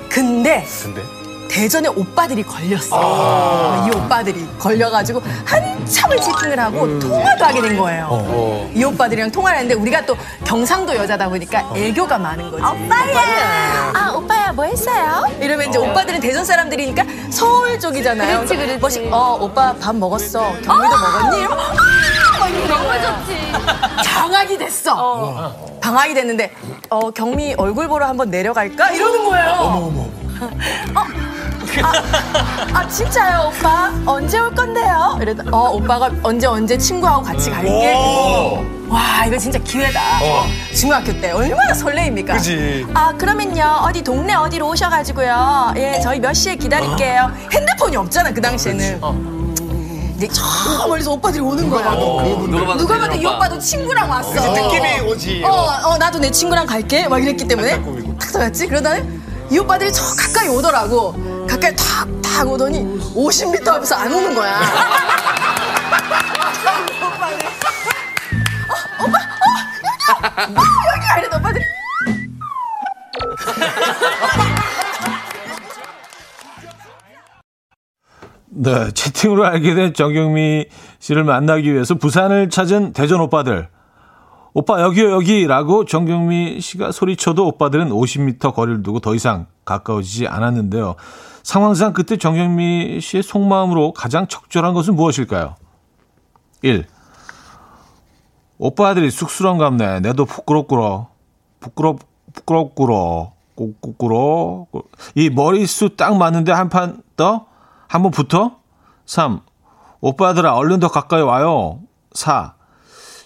[0.09, 1.17] 근데, 근데?
[1.48, 2.88] 대전에 오빠들이 걸렸어.
[2.92, 6.98] 아~ 이 오빠들이 걸려가지고 한참을 채팅을 하고 음.
[7.00, 8.04] 통화도 하게 된 거예요.
[8.11, 8.70] 어, 어.
[8.74, 11.74] 이 오빠들이랑 통화를 했는데 우리가 또 경상도 여자다 보니까 어.
[11.76, 12.62] 애교가 많은 거지.
[12.62, 13.92] 오빠야.
[13.94, 15.24] 아 오빠야 뭐 했어요?
[15.40, 15.82] 이러면 이제 어.
[15.82, 18.37] 오빠들은 대전 사람들이니까 서울 쪽이잖아요.
[18.38, 18.76] 그렇지 그렇지.
[18.78, 20.52] 뭐시, 어 오빠 밥 먹었어.
[20.62, 20.98] 경미도 어!
[20.98, 21.38] 먹었니?
[21.40, 21.74] 이러면 아!
[22.68, 23.52] 너무 좋지.
[24.14, 24.94] 방학이 됐어.
[24.96, 25.78] 어.
[25.80, 26.52] 방학이 됐는데
[26.90, 28.90] 어 경미 얼굴 보러 한번 내려갈까?
[28.90, 29.50] 이러는 거예요.
[29.58, 30.00] 어머 어머.
[30.00, 31.04] 어?
[31.83, 31.93] 아,
[32.73, 35.19] 아, 진짜요 오빠 언제 올 건데요?
[35.21, 37.95] 이래도 어 오빠가 언제 언제 친구하고 같이 갈게.
[38.88, 40.01] 와 이거 진짜 기회다.
[40.23, 40.47] 어.
[40.75, 42.35] 중학교 때 얼마나 설레입니까?
[42.35, 42.87] 그지.
[42.95, 45.75] 아 그러면요 어디 동네 어디로 오셔가지고요.
[45.77, 47.31] 예 저희 몇 시에 기다릴게요.
[47.31, 47.49] 어.
[47.53, 48.99] 핸드폰이 없잖아 그 당시에는.
[49.03, 49.38] 어.
[50.17, 51.93] 이제 저 멀리서 오빠들이 오는 거야.
[51.93, 54.33] 어, 누가 봐도, 누가 봐도 이 오빠도 친구랑 왔어.
[54.53, 55.45] 느낌이 오지.
[55.45, 55.51] 어,
[55.85, 57.07] 어, 나도 내 친구랑 갈게.
[57.07, 57.81] 막 이랬기 때문에
[58.19, 58.67] 탁 들어갔지.
[58.67, 59.01] 그러다가
[59.49, 61.14] 이 오빠들이 저 가까이 오더라고.
[61.59, 64.61] 가까이 탁탁 오더니 50m 앞에서 안 오는 거야.
[67.01, 67.38] 오빠들.
[68.68, 69.51] 어, 오빠, 어,
[69.83, 70.55] 여기야!
[70.55, 70.62] 어,
[70.94, 71.18] 여기야!
[71.18, 71.64] 이래 오빠들이.
[78.51, 80.66] 네, 채팅으로 알게 된 정경미
[81.01, 83.68] 씨를 만나기 위해서 부산을 찾은 대전 오빠들.
[84.55, 90.97] 오빠 여기요 여기라고 정경미 씨가 소리쳐도 오빠들은 50m 거리를 두고 더 이상 가까워지지 않았는데요.
[91.49, 95.57] 상황상 그때 정경미 씨의 속마음으로 가장 적절한 것은 무엇일까요?
[96.61, 96.86] 1.
[98.59, 100.01] 오빠들이 쑥스러운갑네.
[100.01, 101.09] 내도 부끄럽구러.
[101.59, 102.01] 부끄럽,
[102.34, 103.32] 부끄럽구러.
[103.55, 104.66] 꾸꾸꾸러.
[105.14, 107.46] 이 머리숱 딱 맞는데 한판 더?
[107.86, 108.59] 한번 붙어?
[109.07, 109.40] 3.
[110.03, 111.80] 오빠들아, 얼른 더 가까이 와요.
[112.12, 112.57] 4.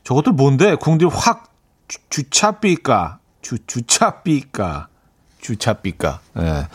[0.04, 0.76] 저것들 뭔데?
[0.76, 1.52] 궁디 확
[1.88, 3.18] 주, 주차삐까.
[3.40, 4.86] 주, 주차삐까.
[5.40, 6.20] 주차삐까.
[6.36, 6.40] 예.
[6.40, 6.68] 네.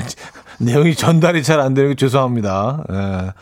[0.58, 2.84] 내용이 전달이 잘 안 되는 게 죄송합니다.
[2.90, 3.32] 예.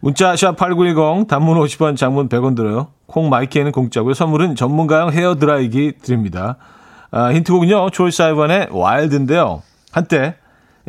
[0.00, 2.88] 문자 샵8910 단문 50원 장문 100원 들어요.
[3.06, 4.14] 콩 마이키에는 공짜고요.
[4.14, 6.56] 선물은 전문가용 헤어 드라이기 드립니다.
[7.10, 7.90] 아, 힌트곡은요.
[7.90, 9.62] 조이 사이번의 와일드인데요.
[9.92, 10.36] 한때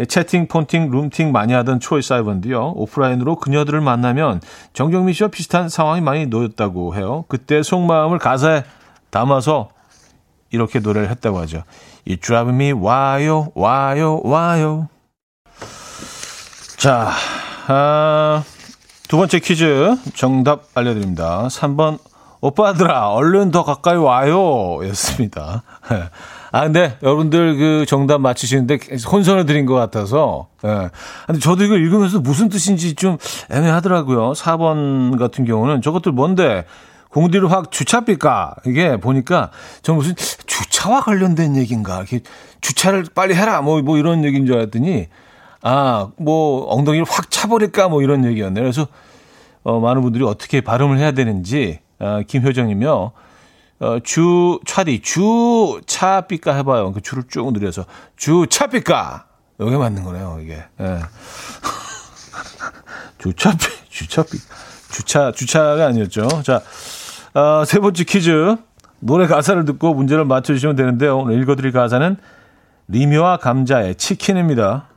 [0.07, 2.74] 채팅, 폰팅, 룸팅 많이 하던 초이 사이번도요.
[2.76, 4.41] 오프라인으로 그녀들을 만나면
[4.74, 7.26] 정경미 씨와 비슷한 상황이 많이 놓였다고 해요.
[7.28, 8.63] 그때 속마음을 가사에
[9.11, 9.69] 담아서
[10.49, 11.63] 이렇게 노래를 했다고 하죠.
[12.05, 14.89] You drive me 와요 와요 와요.
[16.77, 17.11] 자,
[17.67, 18.43] 아,
[19.07, 21.47] 두 번째 퀴즈 정답 알려드립니다.
[21.47, 21.99] 3번
[22.41, 25.63] 오빠들아 얼른 더 가까이 와요 였습니다.
[26.51, 28.79] 아 근데 여러분들 그 정답 맞히시는데
[29.09, 30.89] 혼선을 드린 것 같아서 예.
[31.25, 33.17] 근데 저도 이걸 읽으면서 무슨 뜻인지 좀
[33.49, 34.33] 애매하더라고요.
[34.33, 36.65] 4번 같은 경우는 저것들 뭔데
[37.09, 39.51] 공디를 확 주차삐까 이게 보니까
[39.81, 42.03] 저 무슨 주 차와 관련된 얘기인가
[42.59, 45.07] 주차를 빨리 해라 뭐뭐 뭐 이런 얘기인 줄 알았더니
[45.61, 48.61] 아 뭐 엉덩이를 확 차버릴까 뭐 이런 얘기였네요.
[48.61, 48.88] 그래서
[49.63, 53.11] 어, 많은 분들이 어떻게 발음을 해야 되는지 어, 김효정이며
[53.79, 56.91] 어, 주 차디 주 차 삐까 해봐요.
[56.91, 57.86] 그 줄을 쭉 늘려서
[58.17, 59.27] 주 차 삐까
[59.61, 60.39] 여기 맞는 거네요.
[60.41, 60.84] 이게 예.
[63.19, 63.57] 주차 삐
[63.89, 64.31] 주차 삐
[64.91, 66.27] 주차 주차가 아니었죠.
[66.43, 66.61] 자.
[67.36, 68.57] 어, 세 번째 퀴즈.
[69.05, 71.17] 노래 가사를 듣고 문제를 맞춰주시면 되는데요.
[71.17, 72.15] 오늘 읽어드릴 가사는
[72.87, 74.87] 리묘와 감자의 치킨입니다.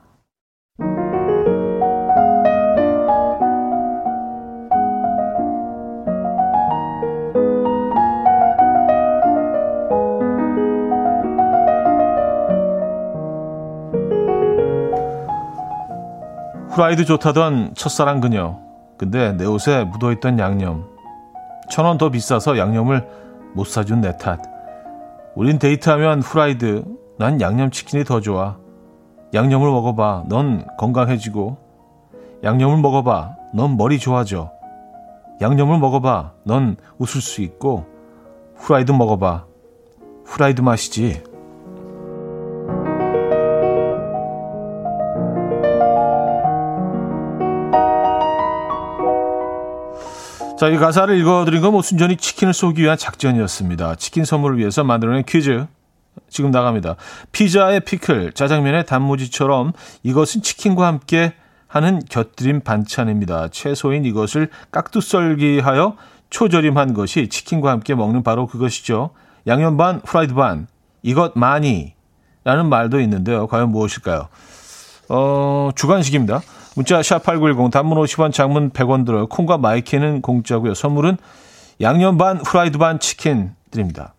[16.70, 18.59] 후라이드 좋다던 첫사랑 그녀.
[18.98, 20.84] 근데 내 옷에 묻어있던 양념.
[21.70, 23.26] 천 원 더 비싸서 양념을
[23.57, 24.38] 못 사준 내 탓.
[25.34, 26.84] 우린 데이트하면 후라이드.
[27.18, 28.59] 난 양념치킨이 더 좋아.
[29.32, 30.24] 양념을 먹어봐.
[30.28, 31.57] 넌 건강해지고.
[32.44, 33.34] 양념을 먹어봐.
[33.54, 34.52] 넌 머리 좋아져.
[35.40, 36.32] 양념을 먹어봐.
[36.44, 37.86] 넌 웃을 수 있고.
[38.57, 39.46] 후라이드 먹어봐.
[40.26, 41.22] 후라이드 맛이지.
[50.59, 53.96] 자, 이 가사를 읽어드린 건 뭐 순전히 치킨을 쏘기 위한 작전이었습니다.
[53.96, 55.66] 치킨 선물을 위해서 만들어낸 퀴즈.
[56.30, 56.96] 지금 나갑니다.
[57.32, 61.34] 피자의 피클, 짜장면의 단무지처럼 이것은 치킨과 함께
[61.66, 63.48] 하는 곁들임 반찬입니다.
[63.48, 65.96] 채소인 이것을 깍두썰기하여
[66.30, 69.11] 초절임한 것이 치킨과 함께 먹는 바로 그것이죠.
[69.46, 70.68] 양념 반, 프라이드 반,
[71.02, 71.94] 이것 많이
[72.44, 73.46] 라는 말도 있는데요.
[73.46, 74.28] 과연 무엇일까요?
[75.11, 76.40] 어, 주관식입니다.
[76.77, 79.27] 문자 샵8910 단문 50원 장문 100원 들어요.
[79.27, 80.74] 콩과 my K는 공짜고요.
[80.74, 81.16] 선물은
[81.81, 84.12] 양념 반 후라이드 반 치킨 드립니다.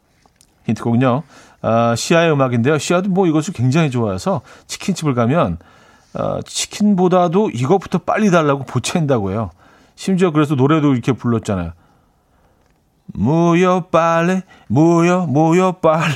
[0.66, 1.22] 힌트곡은요.
[1.62, 2.80] 아, 시아의 음악인데요.
[2.80, 5.60] 시아도 뭐 이것을 굉장히 좋아해서 치킨집을 가면
[6.16, 9.51] 아, 치킨보다도 이것부터 빨리 달라고 보챈다고 해요.
[9.95, 11.74] 심지어 그래서 노래도 이렇게 불렀잖아요.
[13.14, 16.16] 무여 빨리 무여 무여 빨리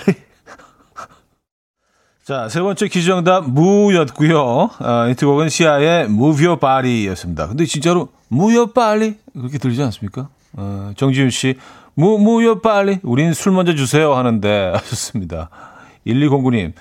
[2.32, 4.70] 자, 세 번째 퀴즈 정답 무였고요.
[4.80, 7.50] 아, 이 곡은 시아의 Move Your Body였습니다.
[7.50, 10.30] 근데 진짜로 무여 빨리 그렇게 들리지 않습니까?
[10.54, 11.56] 어, 정지윤 씨,
[11.94, 15.50] 무 무여 빨리 우린 술 먼저 주세요 하는데 하셨습니다.
[16.08, 16.72] 1209님,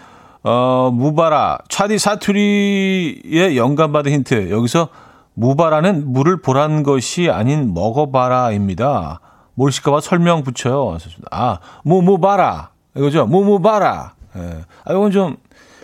[0.45, 4.51] 어, 무바라 차디 사투리의 영감받은 힌트.
[4.53, 4.89] 여기서
[5.35, 9.19] 무바라는 물을 보란 것이 아닌 먹어봐라입니다.
[9.55, 10.97] 모르실까봐 설명 붙여요.
[11.33, 13.27] 아, 무무바라 이거죠.
[13.27, 14.20] 무무바라.
[14.37, 14.64] 예.
[14.85, 15.37] 아, 이건 좀,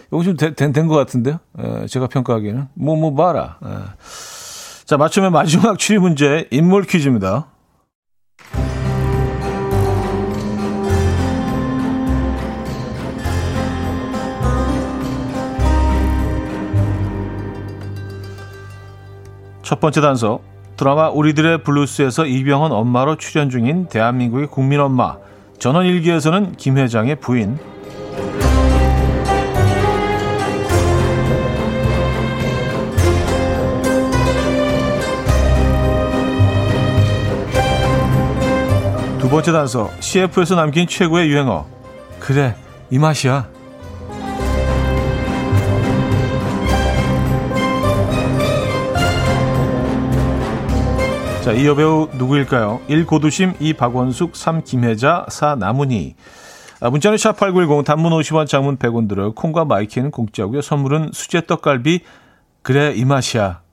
[0.08, 1.38] 이건 좀 된, 된, 것 같은데요?
[1.58, 2.68] 예, 제가 평가하기에는.
[2.74, 3.58] 뭐, 뭐, 봐라.
[3.64, 3.68] 예.
[4.84, 7.46] 자, 맞추면 마지막 추리 문제, 인물 퀴즈입니다.
[19.66, 20.38] 첫 번째 단서.
[20.76, 25.16] 드라마 우리들의 블루스에서 이병헌 엄마로 출연 중인 대한민국의 국민 엄마.
[25.58, 27.58] 전원일기에서는 김 회장의 부인.
[39.26, 41.66] 두 번째 단서 CF에서 남긴 최고의 유행어
[42.20, 42.54] 그래
[42.92, 43.48] 이 맛이야
[51.42, 52.80] 자, 이 여배우 누구일까요?
[52.86, 53.04] 1.
[53.06, 53.72] 고두심, 2.
[53.72, 54.62] 박원숙, 3.
[54.62, 55.56] 김혜자, 4.
[55.56, 56.14] 나문희.
[56.80, 59.32] 아, 문자는 샵8910, 단문 50원, 장문 100원 들어요.
[59.32, 60.60] 콩과 my K는 공짜고요.
[60.60, 62.00] 선물은 수제 떡갈비,
[62.62, 63.65] 그래, 이 맛이야.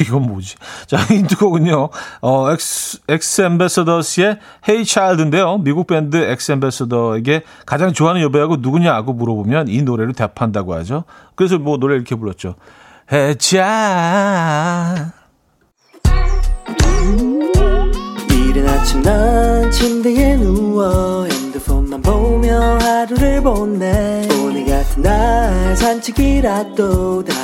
[0.00, 0.56] 이건 뭐지?
[0.86, 1.90] 자, 힌트곡은요,
[2.22, 5.58] 어, 엑스, 엑스 엠베서더스의 Hey Child인데요.
[5.58, 11.04] 미국 밴드 X Ambassador에게 가장 좋아하는 여배우가 누구냐고 물어보면 이 노래를 대답한다고 하죠.
[11.34, 12.54] 그래서 뭐 노래 이렇게 불렀죠.
[13.38, 15.12] Child.
[18.30, 27.43] 이른 아침 난 침대에 누워 핸드폰만 보며 하루를 보내 오늘 같은 날 산책이라도 다녀올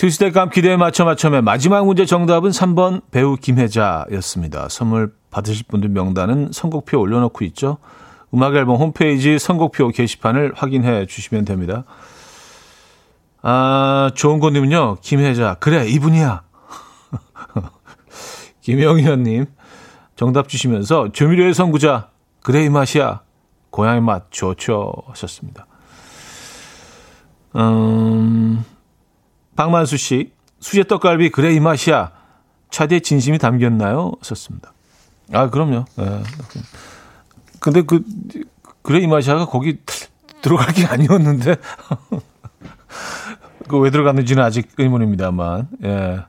[0.00, 4.70] 튜스데이 감 기대에 맞춰 맞춰면 마지막 문제 정답은 3번 배우 김혜자였습니다.
[4.70, 7.76] 선물 받으실 분들 명단은 선곡표 올려놓고 있죠.
[8.32, 11.84] 음악 앨범 홈페이지 선곡표 게시판을 확인해 주시면 됩니다.
[13.42, 15.56] 아, 좋은 건님은요, 김혜자.
[15.60, 16.44] 그래, 이분이야.
[18.62, 19.44] 김영현님,
[20.16, 22.08] 정답 주시면서 조미료의 선구자.
[22.42, 23.20] 그래, 이 맛이야.
[23.68, 24.94] 고향의 맛 좋죠.
[25.08, 25.66] 하셨습니다.
[27.56, 28.64] 음,
[29.60, 32.12] 박만수 씨, 수제 떡갈비 그래 이 맛이야.
[32.70, 34.12] 차디의 진심이 담겼나요?
[34.22, 34.72] 썼습니다.
[35.34, 35.84] 아, 그럼요.
[35.96, 36.22] 네.
[37.58, 38.02] 근데 그
[38.80, 39.76] 그래 이 맛이야가 거기
[40.40, 41.56] 들어갈 게 아니었는데
[43.68, 45.68] 그 왜 들어갔는지는 아직 의문입니다만.
[45.84, 46.20] 예.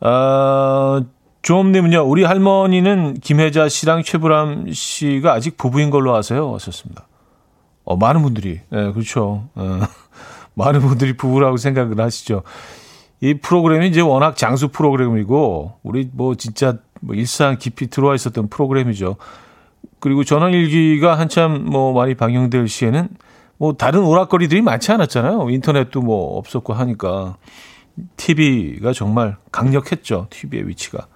[0.00, 1.02] 아,
[1.42, 6.50] 조음님은요, 우리 할머니는 김혜자 씨랑 최불암 씨가 아직 부부인 걸로 아세요?
[6.50, 7.06] 왔었습니다.
[7.84, 9.48] 어, 많은 분들이, 예, 그렇죠.
[9.54, 9.80] 어.
[10.54, 12.42] 많은 분들이 부부라고 생각을 하시죠.
[13.20, 19.16] 이 프로그램이 이제 워낙 장수 프로그램이고 우리 뭐 진짜 뭐 일상 깊이 들어와 있었던 프로그램이죠.
[20.00, 23.08] 그리고 전원일기가 한참 뭐 많이 방영될 시에는
[23.56, 25.48] 뭐 다른 오락거리들이 많지 않았잖아요.
[25.50, 27.36] 인터넷도 뭐 없었고 하니까
[28.16, 30.26] TV가 정말 강력했죠.
[30.30, 31.06] TV의 위치가.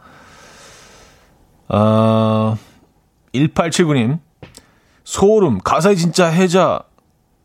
[1.68, 2.56] 아,
[3.34, 4.20] 1879님.
[5.04, 5.58] 소름.
[5.58, 6.82] 가사에 진짜 해자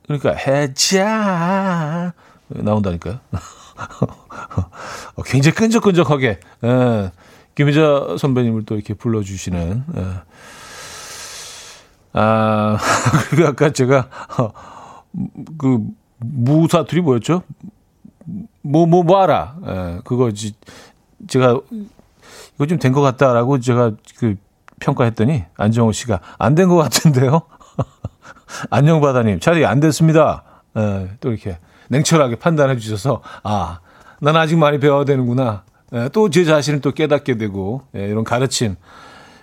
[0.08, 2.14] 그러니까 해자
[2.50, 3.20] 나온다니까요.
[5.16, 7.12] 어, 굉장히 끈적끈적하게 예,
[7.56, 9.84] 김희자 선배님을 또 이렇게 불러주시는.
[9.96, 10.06] 예.
[12.14, 12.78] 아
[13.30, 14.52] 그리고 아까 제가 어,
[15.58, 15.80] 그
[16.20, 17.42] 무사투리 뭐였죠?
[18.62, 19.56] 뭐 뭐 뭐, 뭐 알아?
[19.66, 20.54] 예, 그거 지,
[21.28, 21.60] 제가
[22.56, 24.36] 이거 좀 된 것 같다라고 제가 그
[24.80, 27.42] 평가했더니 안정호 씨가 안 된 것 같은데요.
[28.70, 30.44] 안녕 바다님, 차라리 안 됐습니다.
[30.76, 31.58] 에, 또 이렇게
[31.90, 33.80] 냉철하게 판단해 주셔서, 아,
[34.20, 35.64] 난 아직 많이 배워야 되는구나.
[36.12, 38.76] 또 제 자신을 또 깨닫게 되고, 에, 이런 가르침.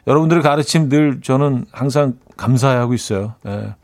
[0.07, 3.35] 여러분들의 가르침 늘 저는 항상 감사하고 있어요.
[3.47, 3.75] 에,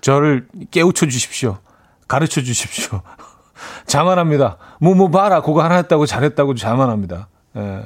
[0.00, 1.58] 저를 깨우쳐 주십시오.
[2.06, 3.00] 가르쳐 주십시오.
[3.86, 4.58] 자만합니다.
[4.80, 5.40] 뭐, 뭐 봐라.
[5.40, 7.28] 그거 하나 했다고 잘했다고 자만합니다.
[7.56, 7.82] 에.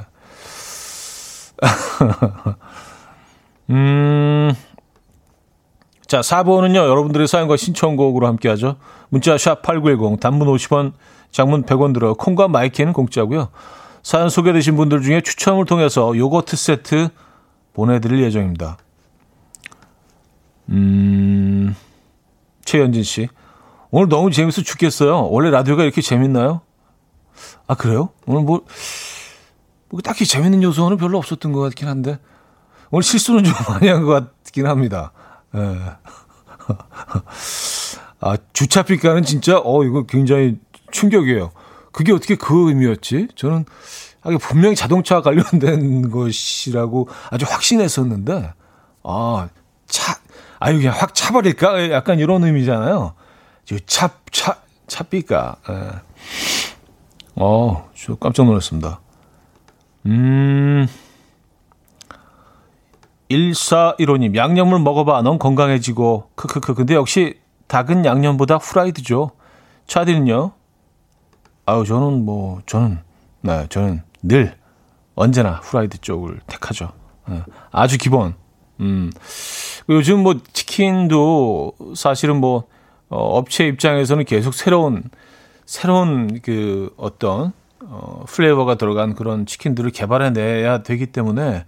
[3.71, 4.53] 음,
[6.09, 8.77] 자, 4번은요, 여러분들의 사연과 신청곡으로 함께 하죠.
[9.11, 10.93] 문자 샵8910, 단문 50원,
[11.31, 13.49] 장문 100원 들어, 콩과 my K는 공짜고요.
[14.03, 17.11] 사연 소개되신 분들 중에 추첨을 통해서 요거트 세트
[17.75, 18.79] 보내드릴 예정입니다.
[20.71, 21.77] 음,
[22.65, 23.29] 최현진 씨.
[23.91, 25.29] 오늘 너무 재밌어 죽겠어요.
[25.31, 26.63] 원래 라디오가 이렇게 재밌나요?
[27.67, 28.09] 아, 그래요?
[28.27, 28.63] 오늘 뭐,
[29.91, 32.19] 뭐 딱히 재밌는 요소는 별로 없었던 것 같긴 한데,
[32.91, 34.13] 오늘 실수는 좀 많이 한 것
[34.45, 35.13] 같긴 합니다.
[35.55, 35.59] 예.
[38.21, 40.59] 아, 주차비가는 진짜, 어, 이거 굉장히
[40.91, 41.53] 충격이에요.
[41.93, 43.29] 그게 어떻게 그 의미였지?
[43.35, 43.65] 저는,
[44.23, 48.53] 아, 분명히 자동차 관련된 것이라고 아주 확신했었는데,
[49.05, 49.49] 아,
[49.87, 50.19] 차,
[50.59, 51.91] 아유, 그냥 확 차버릴까?
[51.91, 53.15] 약간 이런 의미잖아요.
[53.87, 55.57] 차, 차, 차비가.
[55.71, 55.91] 예.
[57.37, 59.01] 어, 저 깜짝 놀랐습니다.
[60.07, 60.89] 음.
[63.31, 65.23] 1415님, 양념을 먹어봐.
[65.23, 66.31] 넌 건강해지고.
[66.35, 66.75] 크크크.
[66.75, 69.33] 근데 역시 닭은 양념보다 후라이드죠.
[69.87, 70.53] 차디는요?
[71.67, 72.99] 아유, 저는 뭐, 저는,
[73.43, 74.57] 네, 저는 늘
[75.15, 76.93] 언제나 후라이드 쪽을 택하죠.
[77.29, 78.35] 네, 아주 기본.
[78.81, 79.13] 음.
[79.91, 82.65] 요즘 뭐 치킨도 사실은 뭐,
[83.11, 85.03] 어, 업체 입장에서는 계속 새로운,
[85.67, 87.53] 새로운 그 어떤,
[87.85, 91.65] 어, 플레이버가 들어간 그런 치킨들을 개발해내야 되기 때문에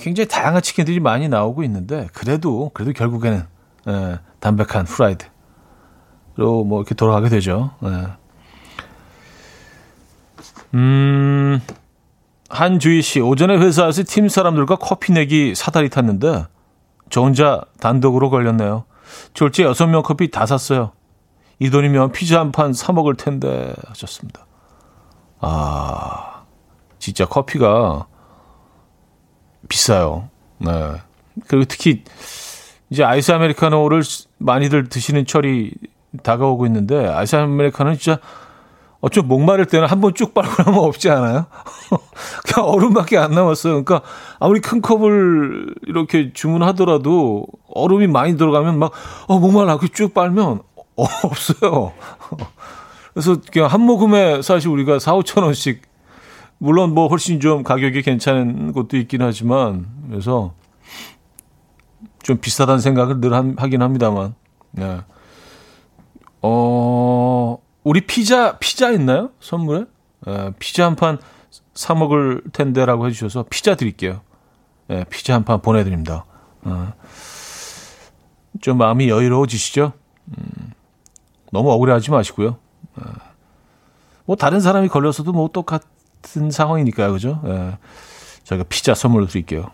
[0.00, 3.44] 굉장히 다양한 치킨들이 많이 나오고 있는데 그래도 그래도 결국에는
[3.88, 7.70] 예, 담백한 후라이드로 뭐 이렇게 돌아가게 되죠.
[7.84, 8.06] 예.
[10.74, 11.60] 음,
[12.50, 16.46] 한주희 씨 오전에 회사에서 팀 사람들과 커피 내기 사다리 탔는데
[17.10, 18.84] 저 혼자 단독으로 걸렸네요.
[19.32, 20.92] 졸지 여섯 명 커피 다 샀어요.
[21.58, 24.46] 이 돈이면 피자 한 판 사 먹을 텐데 하셨습니다.
[25.40, 26.42] 아,
[26.98, 28.06] 진짜 커피가
[29.68, 30.28] 비싸요.
[30.58, 30.70] 네.
[31.46, 32.04] 그리고 특히
[32.90, 34.02] 이제 아이스 아메리카노를
[34.38, 35.72] 많이들 드시는 철이
[36.22, 38.18] 다가오고 있는데 아이스 아메리카노는 진짜
[39.00, 41.46] 어, 좀 목마를 때는 한 번 쭉 빨고 나면 없지 않아요?
[42.44, 43.84] 그냥 얼음밖에 안 남았어요.
[43.84, 44.08] 그러니까
[44.40, 48.90] 아무리 큰 컵을 이렇게 주문하더라도 얼음이 많이 들어가면 막,
[49.28, 49.78] 어, 목말라.
[49.78, 50.62] 그쭉 빨면
[50.96, 51.92] 어, 없어요.
[53.14, 55.82] 그래서 그냥 한 모금에 사실 우리가 4, 5천 원씩
[56.58, 60.54] 물론 뭐 훨씬 좀 가격이 괜찮은 곳도 있긴 하지만 그래서
[62.22, 64.34] 좀 비싸다는 생각을 늘 하긴 합니다만.
[64.72, 65.00] 네.
[66.42, 69.30] 어, 우리 피자, 피자 있나요?
[69.40, 69.84] 선물에?
[70.26, 71.18] 예, 피자 한 판
[71.74, 74.20] 사 먹을 텐데라고 해 주셔서 피자 드릴게요.
[74.90, 76.24] 예, 피자 한 판 보내 드립니다.
[76.62, 76.92] 어,
[78.60, 79.92] 좀 마음이 여유로워지시죠?
[80.26, 80.72] 음,
[81.52, 82.56] 너무 억울해하지 마시고요.
[82.96, 83.02] 어,
[84.26, 85.82] 뭐 다른 사람이 걸렸어도 뭐 똑같
[86.36, 87.40] 은 상황이니까요, 그죠?
[87.46, 87.78] 예,
[88.44, 89.70] 저희가 피자 선물로 드릴게요.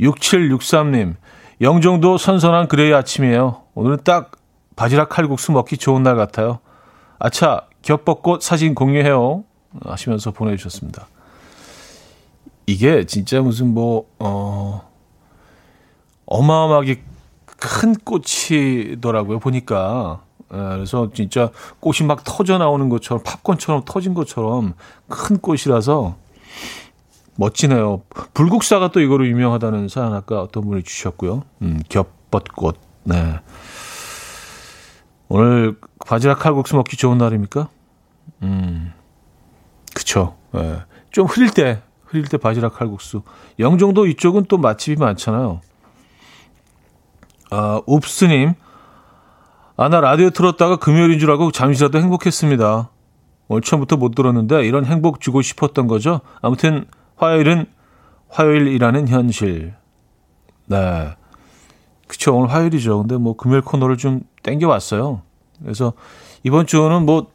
[0.00, 1.16] 6763님,
[1.60, 3.62] 영종도 선선한 그레이 아침이에요.
[3.74, 4.32] 오늘은 딱
[4.76, 6.60] 바지락 칼국수 먹기 좋은 날 같아요.
[7.18, 9.44] 아차, 겹벚꽃 사진 공유해요.
[9.84, 11.06] 하시면서 보내주셨습니다.
[12.66, 14.88] 이게 진짜 무슨 뭐, 어,
[16.26, 17.02] 어마어마하게
[17.44, 19.38] 큰 꽃이더라고요.
[19.38, 20.22] 보니까.
[20.52, 24.74] 예, 그래서 진짜 꽃이 막 터져 나오는 것처럼 팝콘처럼 터진 것처럼
[25.08, 26.16] 큰 꽃이라서
[27.36, 28.02] 멋지네요.
[28.34, 31.44] 불국사가 또 이거로 유명하다는 사연 아까 어떤 분이 주셨고요.
[31.62, 32.76] 음, 겹벚꽃.
[33.04, 33.40] 네.
[35.28, 37.68] 오늘 바지락 칼국수 먹기 좋은 날입니까?
[38.42, 38.92] 음,
[39.94, 40.36] 그쵸.
[40.56, 40.82] 예.
[41.10, 43.22] 좀 흐릴 때, 흐릴 때 바지락 칼국수.
[43.58, 45.60] 영종도 이쪽은 또 맛집이 많잖아요.
[47.50, 48.54] 아, 옵스님.
[49.80, 52.90] 아, 나 라디오 틀었다가 금요일인 줄 알고 잠시라도 행복했습니다.
[53.48, 56.20] 오늘 처음부터 못 들었는데 이런 행복 주고 싶었던 거죠.
[56.42, 56.84] 아무튼
[57.16, 57.64] 화요일은
[58.28, 59.72] 화요일이라는 현실.
[60.66, 61.14] 네.
[62.06, 62.36] 그쵸.
[62.36, 62.98] 오늘 화요일이죠.
[62.98, 65.22] 근데 뭐 금요일 코너를 좀 땡겨왔어요.
[65.62, 65.94] 그래서
[66.42, 67.28] 이번 주는 뭐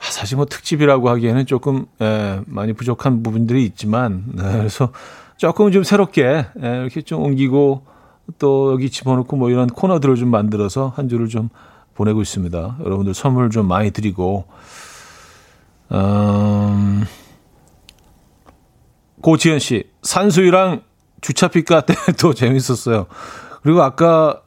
[0.00, 4.88] 사실 뭐 특집이라고 하기에는 조금 예, 많이 부족한 부분들이 있지만 네, 그래서
[5.36, 7.86] 조금 좀 새롭게 예, 이렇게 좀 옮기고
[8.38, 11.48] 또 여기 집어넣고 뭐 이런 코너들을 좀 만들어서 한 주를 좀
[11.94, 12.76] 보내고 있습니다.
[12.84, 14.44] 여러분들 선물 좀 많이 드리고
[15.92, 17.04] 음,
[19.20, 20.82] 고지현 씨 산수유랑
[21.20, 23.06] 주차피카 때도 재밌었어요.
[23.62, 24.40] 그리고 아까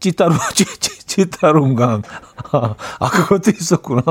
[0.00, 0.34] 찌따로
[1.06, 2.02] 찌따로인감
[2.52, 4.02] 아 그것도 있었구나.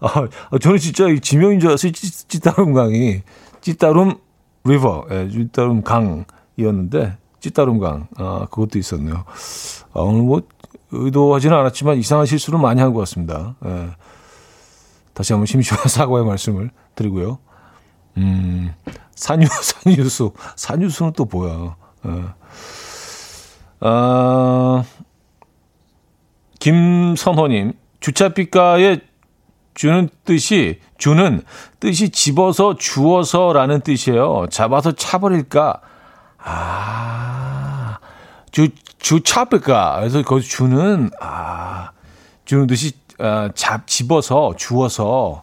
[0.00, 0.28] 아,
[0.60, 1.92] 저는 진짜 지명인 줄 알았어요.
[1.92, 3.22] 찌따로강이
[3.60, 4.18] 찌따룸
[4.64, 8.06] 리버, 예, 찌따룸 강이었는데 찌따룸 강.
[8.16, 9.24] 아 그것도 있었네요.
[9.92, 10.40] 아, 오늘 뭐
[10.92, 13.56] 의도하지는 않았지만 이상한 실수를 많이 한 것 같습니다.
[13.66, 13.90] 예.
[15.12, 17.38] 다시 한번 심심한 사과의 말씀을 드리고요.
[18.18, 18.72] 음,
[19.14, 19.46] 산유,
[19.84, 20.32] 산유수.
[20.56, 21.76] 산유수는 또 뭐야.
[22.06, 22.24] 예.
[23.80, 24.84] 아,
[26.60, 29.00] 김선호님, 주차비가에
[29.74, 31.42] 주는 뜻이, 주는
[31.80, 34.46] 뜻이 집어서 주어서라는 뜻이에요.
[34.50, 35.80] 잡아서 차버릴까?
[36.44, 37.98] 아,
[38.50, 38.68] 주,
[38.98, 39.96] 주차비가.
[40.00, 41.90] 그래서 거기 주는, 아,
[42.44, 45.42] 주는 뜻이, 아, 잡, 집어서, 주어서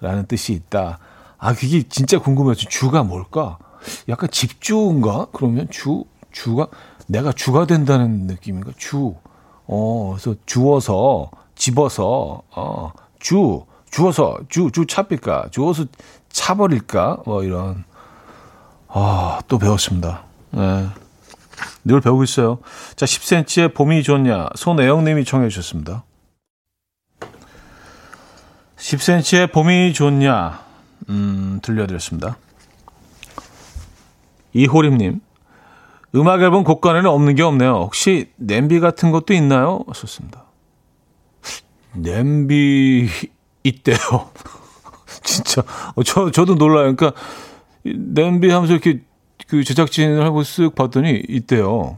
[0.00, 0.98] 라는 뜻이 있다.
[1.38, 2.54] 아, 그게 진짜 궁금해요.
[2.54, 3.58] 주가 뭘까?
[4.08, 5.28] 약간 집주인가?
[5.32, 6.68] 그러면 주, 주가,
[7.06, 8.72] 내가 주가 된다는 느낌인가?
[8.76, 9.14] 주.
[9.66, 15.48] 어, 그래서 주어서, 집어서, 어, 주, 주어서, 주, 주 차필까?
[15.50, 15.84] 주어서
[16.30, 17.22] 차버릴까?
[17.24, 17.84] 뭐 이런.
[18.88, 20.27] 아, 또 배웠습니다.
[20.50, 20.88] 네.
[21.84, 22.58] 늘 배우고 있어요.
[22.96, 24.48] 자, 10cm의 봄이 좋냐?
[24.54, 26.04] 손애영님이 청해 주셨습니다.
[28.76, 30.64] 10cm의 봄이 좋냐?
[31.08, 32.36] 음, 들려드렸습니다.
[34.52, 35.20] 이호림님,
[36.14, 37.72] 음악 앨범 곡간에는 없는 게 없네요.
[37.72, 39.84] 혹시 냄비 같은 것도 있나요?
[39.94, 40.44] 썼습니다.
[41.94, 43.08] 냄비
[43.62, 43.96] 있대요.
[45.22, 45.62] 진짜
[45.94, 46.94] 어, 저 저도 놀라요.
[46.94, 47.12] 그러니까
[47.82, 49.02] 냄비 하면서 이렇게
[49.48, 51.96] 그 제작진을 하고 쓱 봤더니 있대요.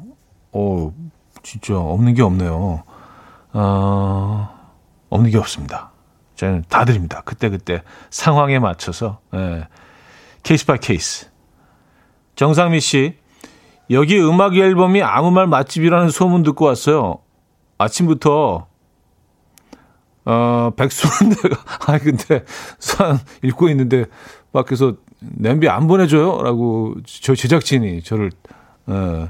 [0.53, 0.95] 어
[1.43, 2.85] 진짜 없는 게 없네요.
[3.53, 4.51] 아
[5.11, 5.91] 없는 게 없습니다.
[6.37, 7.23] 저는 다 드립니다.
[7.25, 9.67] 그때 그때 상황에 맞춰서 예.
[10.45, 11.29] Case by case.
[12.37, 13.19] 정상미 씨
[13.91, 17.19] 여기 음악 앨범이 아무 말 맛집이라는 소문 듣고 왔어요.
[17.79, 18.69] 아침부터
[20.25, 22.45] 어, 내가 아 근데
[22.79, 24.05] 사연 읽고 있는데
[24.53, 26.43] 밖에서 냄비 안 보내줘요?
[26.43, 28.31] 라고 저 제작진이 저를
[28.87, 29.29] 어,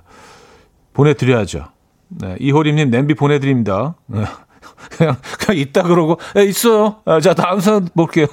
[0.93, 1.66] 보내드려야죠.
[2.09, 3.95] 네, 이호림님 냄비 보내드립니다.
[4.07, 4.25] 네,
[4.97, 6.97] 그냥 그냥 있다 그러고 에, 네, 있어요.
[7.05, 8.27] 아, 자 다음 사람 볼게요.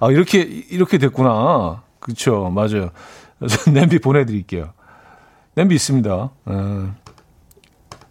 [0.00, 1.82] 아 이렇게 이렇게 됐구나.
[1.98, 2.90] 그렇죠, 맞아요.
[3.72, 4.72] 냄비 보내드릴게요.
[5.54, 6.30] 냄비 있습니다.
[6.44, 6.94] 어,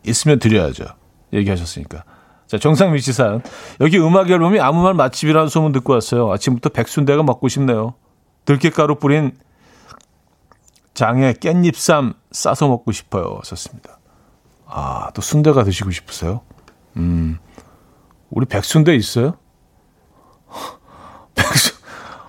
[0.06, 0.86] 있으면 드려야죠.
[1.34, 2.04] 얘기하셨으니까.
[2.50, 3.44] 자, 정상미 씨 사연.
[3.80, 6.32] 여기 음악 앨범이 아무 말 맛집이라는 소문 듣고 왔어요.
[6.34, 7.94] 아침부터 백순대가 먹고 싶네요.
[8.46, 9.34] 들깨가루 뿌린
[10.96, 13.40] 장에 깻잎쌈 싸서 먹고 싶어요.
[13.44, 14.00] 썼습니다.
[14.66, 16.42] 아, 또 순대가 드시고 싶으세요?
[16.98, 17.38] 음,
[18.32, 19.36] 우리 백순대 있어요?
[21.36, 21.76] 백순,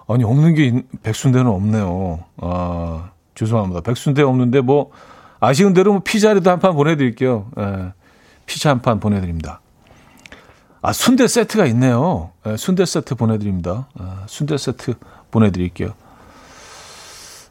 [0.08, 2.24] 아니, 없는 게, 백순대는 없네요.
[2.42, 3.80] 아, 죄송합니다.
[3.80, 4.90] 백순대 없는데, 뭐,
[5.40, 7.50] 아쉬운 대로 뭐 피자라도 한 판 보내드릴게요.
[7.58, 7.92] 예,
[8.44, 9.62] 피자 한 판 보내드립니다.
[10.82, 12.30] 아, 순대 세트가 있네요.
[12.46, 13.88] 예, 순대 세트 보내드립니다.
[13.98, 14.94] 아, 순대 세트
[15.30, 15.92] 보내드릴게요.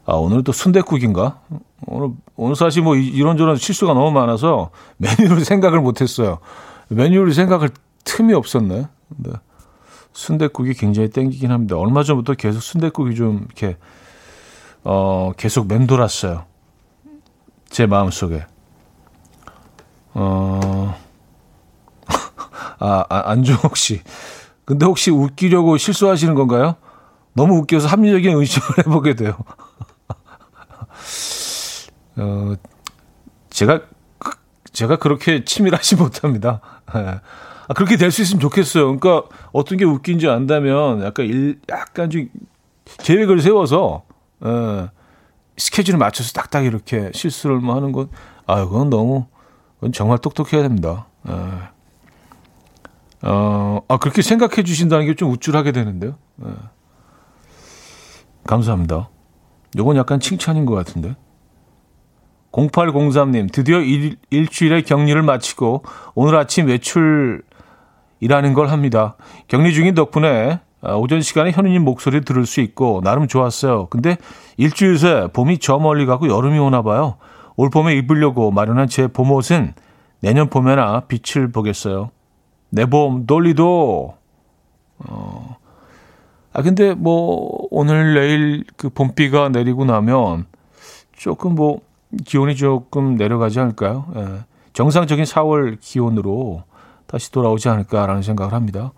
[0.05, 1.39] 아, 오늘은 또 순대국인가?
[1.85, 6.39] 오늘, 오늘 사실 뭐 이런저런 실수가 너무 많아서 메뉴를 생각을 못했어요.
[6.87, 7.69] 메뉴를 생각할
[8.03, 8.87] 틈이 없었네.
[9.09, 9.31] 근데
[10.13, 11.77] 순대국이 굉장히 땡기긴 합니다.
[11.77, 13.77] 얼마 전부터 계속 순대국이 좀 이렇게,
[14.83, 16.45] 어, 계속 맴돌았어요.
[17.69, 18.43] 제 마음속에.
[20.15, 20.95] 어,
[22.79, 24.01] 아, 아, 안종옥 씨.
[24.65, 26.75] 근데 혹시 웃기려고 실수하시는 건가요?
[27.33, 29.37] 너무 웃겨서 합리적인 의심을 해보게 돼요.
[32.17, 32.53] 어,
[33.49, 33.81] 제가,
[34.71, 36.61] 제가 그렇게 치밀하지 못합니다.
[36.95, 37.19] 예.
[37.67, 38.97] 아, 그렇게 될 수 있으면 좋겠어요.
[38.97, 42.27] 그러니까 어떤 게 웃긴지 안다면 약간 일, 약간 좀
[43.03, 44.03] 계획을 세워서,
[44.45, 44.89] 예,
[45.57, 48.09] 스케줄을 맞춰서 딱딱 이렇게 실수를 뭐 하는 건,
[48.47, 49.27] 아, 그건 너무,
[49.75, 51.05] 그건 정말 똑똑해야 됩니다.
[51.29, 51.33] 예.
[53.23, 56.15] 어, 아, 그렇게 생각해 주신다는 게 좀 우쭐하게 되는데요.
[56.45, 56.49] 예.
[58.45, 59.09] 감사합니다.
[59.77, 61.15] 요건 약간 칭찬인 것 같은데.
[62.51, 65.83] 0803님, 드디어 일, 일주일의 격리를 마치고
[66.15, 67.43] 오늘 아침 외출
[68.19, 69.15] 일하는 걸 합니다.
[69.47, 73.87] 격리 중인 덕분에 아, 오전 시간에 현우님 목소리 들을 수 있고 나름 좋았어요.
[73.87, 74.17] 근데
[74.57, 77.17] 일주일 새 봄이 저 멀리 가고 여름이 오나 봐요.
[77.57, 79.73] 올 봄에 입으려고 마련한 제 봄옷은
[80.21, 82.09] 내년 봄에나 빛을 보겠어요.
[82.69, 84.13] 내봄 돌리도
[85.07, 85.57] 어.
[86.53, 90.45] 아 근데 뭐 오늘 내일 그 봄비가 내리고 나면
[91.13, 91.81] 조금 뭐
[92.25, 94.05] 기온이 조금 내려가지 않을까요?
[94.15, 94.27] 예.
[94.73, 96.63] 정상적인 4월 기온으로
[97.05, 98.93] 다시 돌아오지 않을까라는 생각을 합니다.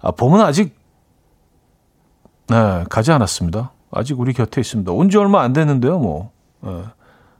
[0.00, 0.74] 아, 봄은 아직
[2.48, 3.72] 네, 가지 않았습니다.
[3.90, 4.90] 아직 우리 곁에 있습니다.
[4.92, 6.30] 온 지 얼마 안 됐는데요, 뭐.
[6.64, 6.84] 예.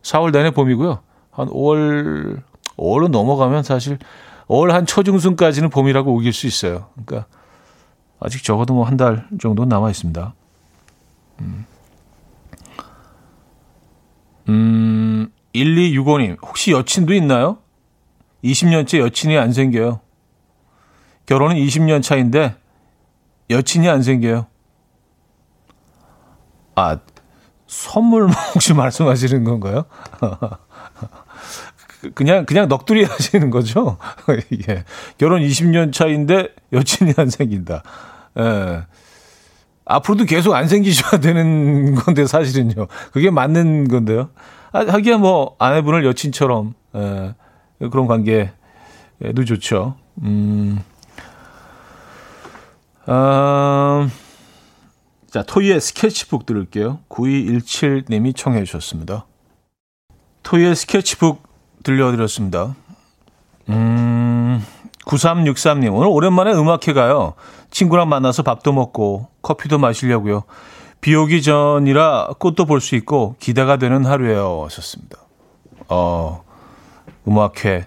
[0.03, 0.99] 4월 내내 봄이고요.
[1.31, 2.43] 한 5월,
[2.77, 3.99] 5월로 넘어가면 사실
[4.51, 6.89] 5월 한 초중순까지는 봄이라고 우길 수 있어요.
[7.05, 7.29] 그러니까
[8.19, 10.35] 아직 적어도 뭐 한 달 정도 남아 있습니다.
[11.41, 11.67] 음.
[14.49, 17.59] 음, 1265님, 혹시 여친도 있나요?
[18.43, 20.01] 20년째 여친이 안 생겨요.
[21.27, 22.57] 결혼은 20년 차인데
[23.51, 24.47] 여친이 안 생겨요.
[26.75, 26.99] 아,
[27.67, 29.85] 선물 혹시 말씀하시는 건가요?
[32.15, 33.99] 그냥 그냥 넋두리 하시는 거죠?
[34.69, 34.85] 예.
[35.19, 37.83] 결혼 20년 차인데 여친이 안 생긴다.
[38.39, 38.83] 예.
[39.85, 42.87] 앞으로도 계속 안 생기셔야 되는 건데 사실은요.
[43.13, 44.31] 그게 맞는 건데요.
[44.73, 47.35] 아, 하기야 뭐 아내분을 여친처럼 예,
[47.91, 49.97] 그런 관계도 좋죠.
[50.23, 50.81] 음.
[53.07, 54.09] 아,
[55.29, 57.01] 자, 토이의 스케치북 들을게요.
[57.09, 59.27] 9217님이 청해 주셨습니다.
[60.45, 61.50] 토이의 스케치북
[61.83, 62.75] 들려드렸습니다.
[63.69, 64.65] 음,
[65.07, 67.35] 9363님, 오늘 오랜만에 음악회 가요.
[67.71, 70.43] 친구랑 만나서 밥도 먹고 커피도 마시려고요.
[71.01, 74.65] 비 오기 전이라 꽃도 볼 수 있고 기대가 되는 하루예요.
[74.65, 75.19] 하셨습니다.
[75.89, 76.43] 어,
[77.27, 77.87] 음악회.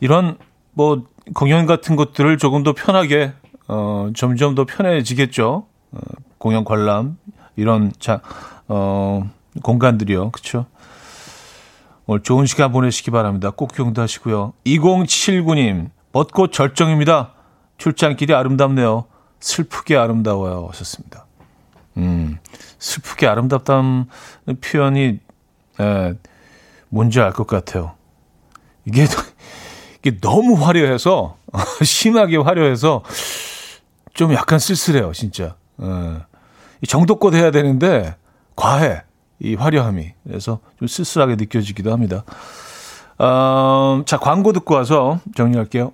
[0.00, 0.38] 이런
[0.72, 1.02] 뭐
[1.34, 3.32] 공연 같은 것들을 조금 더 편하게
[3.68, 5.66] 어, 점점 더 편해지겠죠.
[5.92, 5.98] 어,
[6.38, 7.16] 공연 관람
[7.56, 8.20] 이런 자,
[8.68, 9.28] 어,
[9.62, 10.30] 공간들이요.
[10.30, 10.66] 그렇죠?
[12.12, 13.48] 오늘 좋은 시간 보내시기 바랍니다.
[13.48, 14.52] 꼭 경도하시고요.
[14.66, 17.32] 2079님, 벚꽃 절정입니다.
[17.78, 19.06] 출장길이 아름답네요.
[19.40, 20.68] 슬프게 아름다워요.
[20.70, 21.24] 하셨습니다.
[21.96, 22.38] 음,
[22.78, 24.04] 슬프게 아름답다는
[24.60, 25.20] 표현이,
[25.80, 26.14] 에,
[26.90, 27.94] 뭔지 알 것 같아요.
[28.84, 29.06] 이게,
[30.00, 31.38] 이게 너무 화려해서,
[31.82, 33.02] 심하게 화려해서,
[34.12, 35.56] 좀 약간 쓸쓸해요, 진짜.
[35.80, 38.16] 에, 정도껏 해야 되는데,
[38.54, 39.00] 과해.
[39.42, 40.12] 이 화려함이.
[40.24, 42.24] 그래서 좀 쓸쓸하게 느껴지기도 합니다.
[43.18, 45.92] 어, 자, 광고 듣고 와서 정리할게요.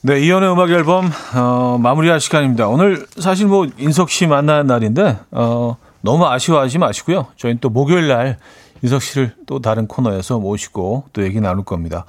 [0.00, 2.68] 네, 이연의 음악 앨범 어, 마무리할 시간입니다.
[2.68, 7.26] 오늘 사실 뭐 인석 씨 만나는 날인데 어, 너무 아쉬워하지 마시고요.
[7.36, 8.38] 저희는 또 목요일 날
[8.82, 12.04] 인석 씨를 또 다른 코너에서 모시고 또 얘기 나눌 겁니다.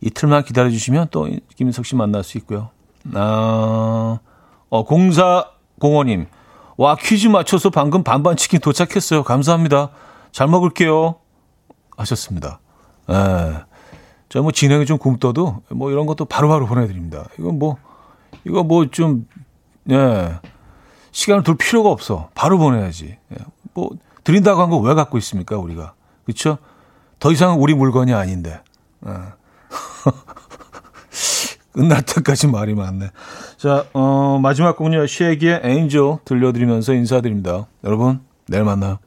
[0.00, 2.70] 이틀만 기다려 주시면 또 김인석 씨 만날 수 있고요.
[3.14, 4.18] 아,
[4.70, 5.46] 어, 공사
[5.80, 6.26] 공원님.
[6.76, 9.22] 와, 퀴즈 맞춰서 방금 반반 치킨 도착했어요.
[9.22, 9.90] 감사합니다.
[10.32, 11.16] 잘 먹을게요.
[11.96, 12.60] 하셨습니다.
[13.10, 13.64] 예.
[14.28, 17.24] 저뭐 진행이 좀 굼떠도 뭐 이런 것도 바로바로 바로 보내드립니다.
[17.38, 17.76] 이건 뭐,
[18.44, 19.28] 이거 뭐 좀,
[19.90, 20.38] 예.
[21.10, 22.30] 시간을 둘 필요가 없어.
[22.34, 23.18] 바로 보내야지.
[23.32, 23.36] 예.
[23.74, 23.90] 뭐,
[24.24, 25.92] 드린다고 한 거 왜 갖고 있습니까, 우리가.
[26.24, 26.56] 그쵸?
[27.18, 28.62] 더 이상 우리 물건이 아닌데.
[29.06, 29.10] 예.
[31.72, 33.10] 끝날 때까지 말이 많네.
[33.56, 35.06] 자, 어, 마지막 곡은요.
[35.06, 37.66] 쉐기의 엔젤 들려드리면서 인사드립니다.
[37.84, 38.98] 여러분, 내일 만나요.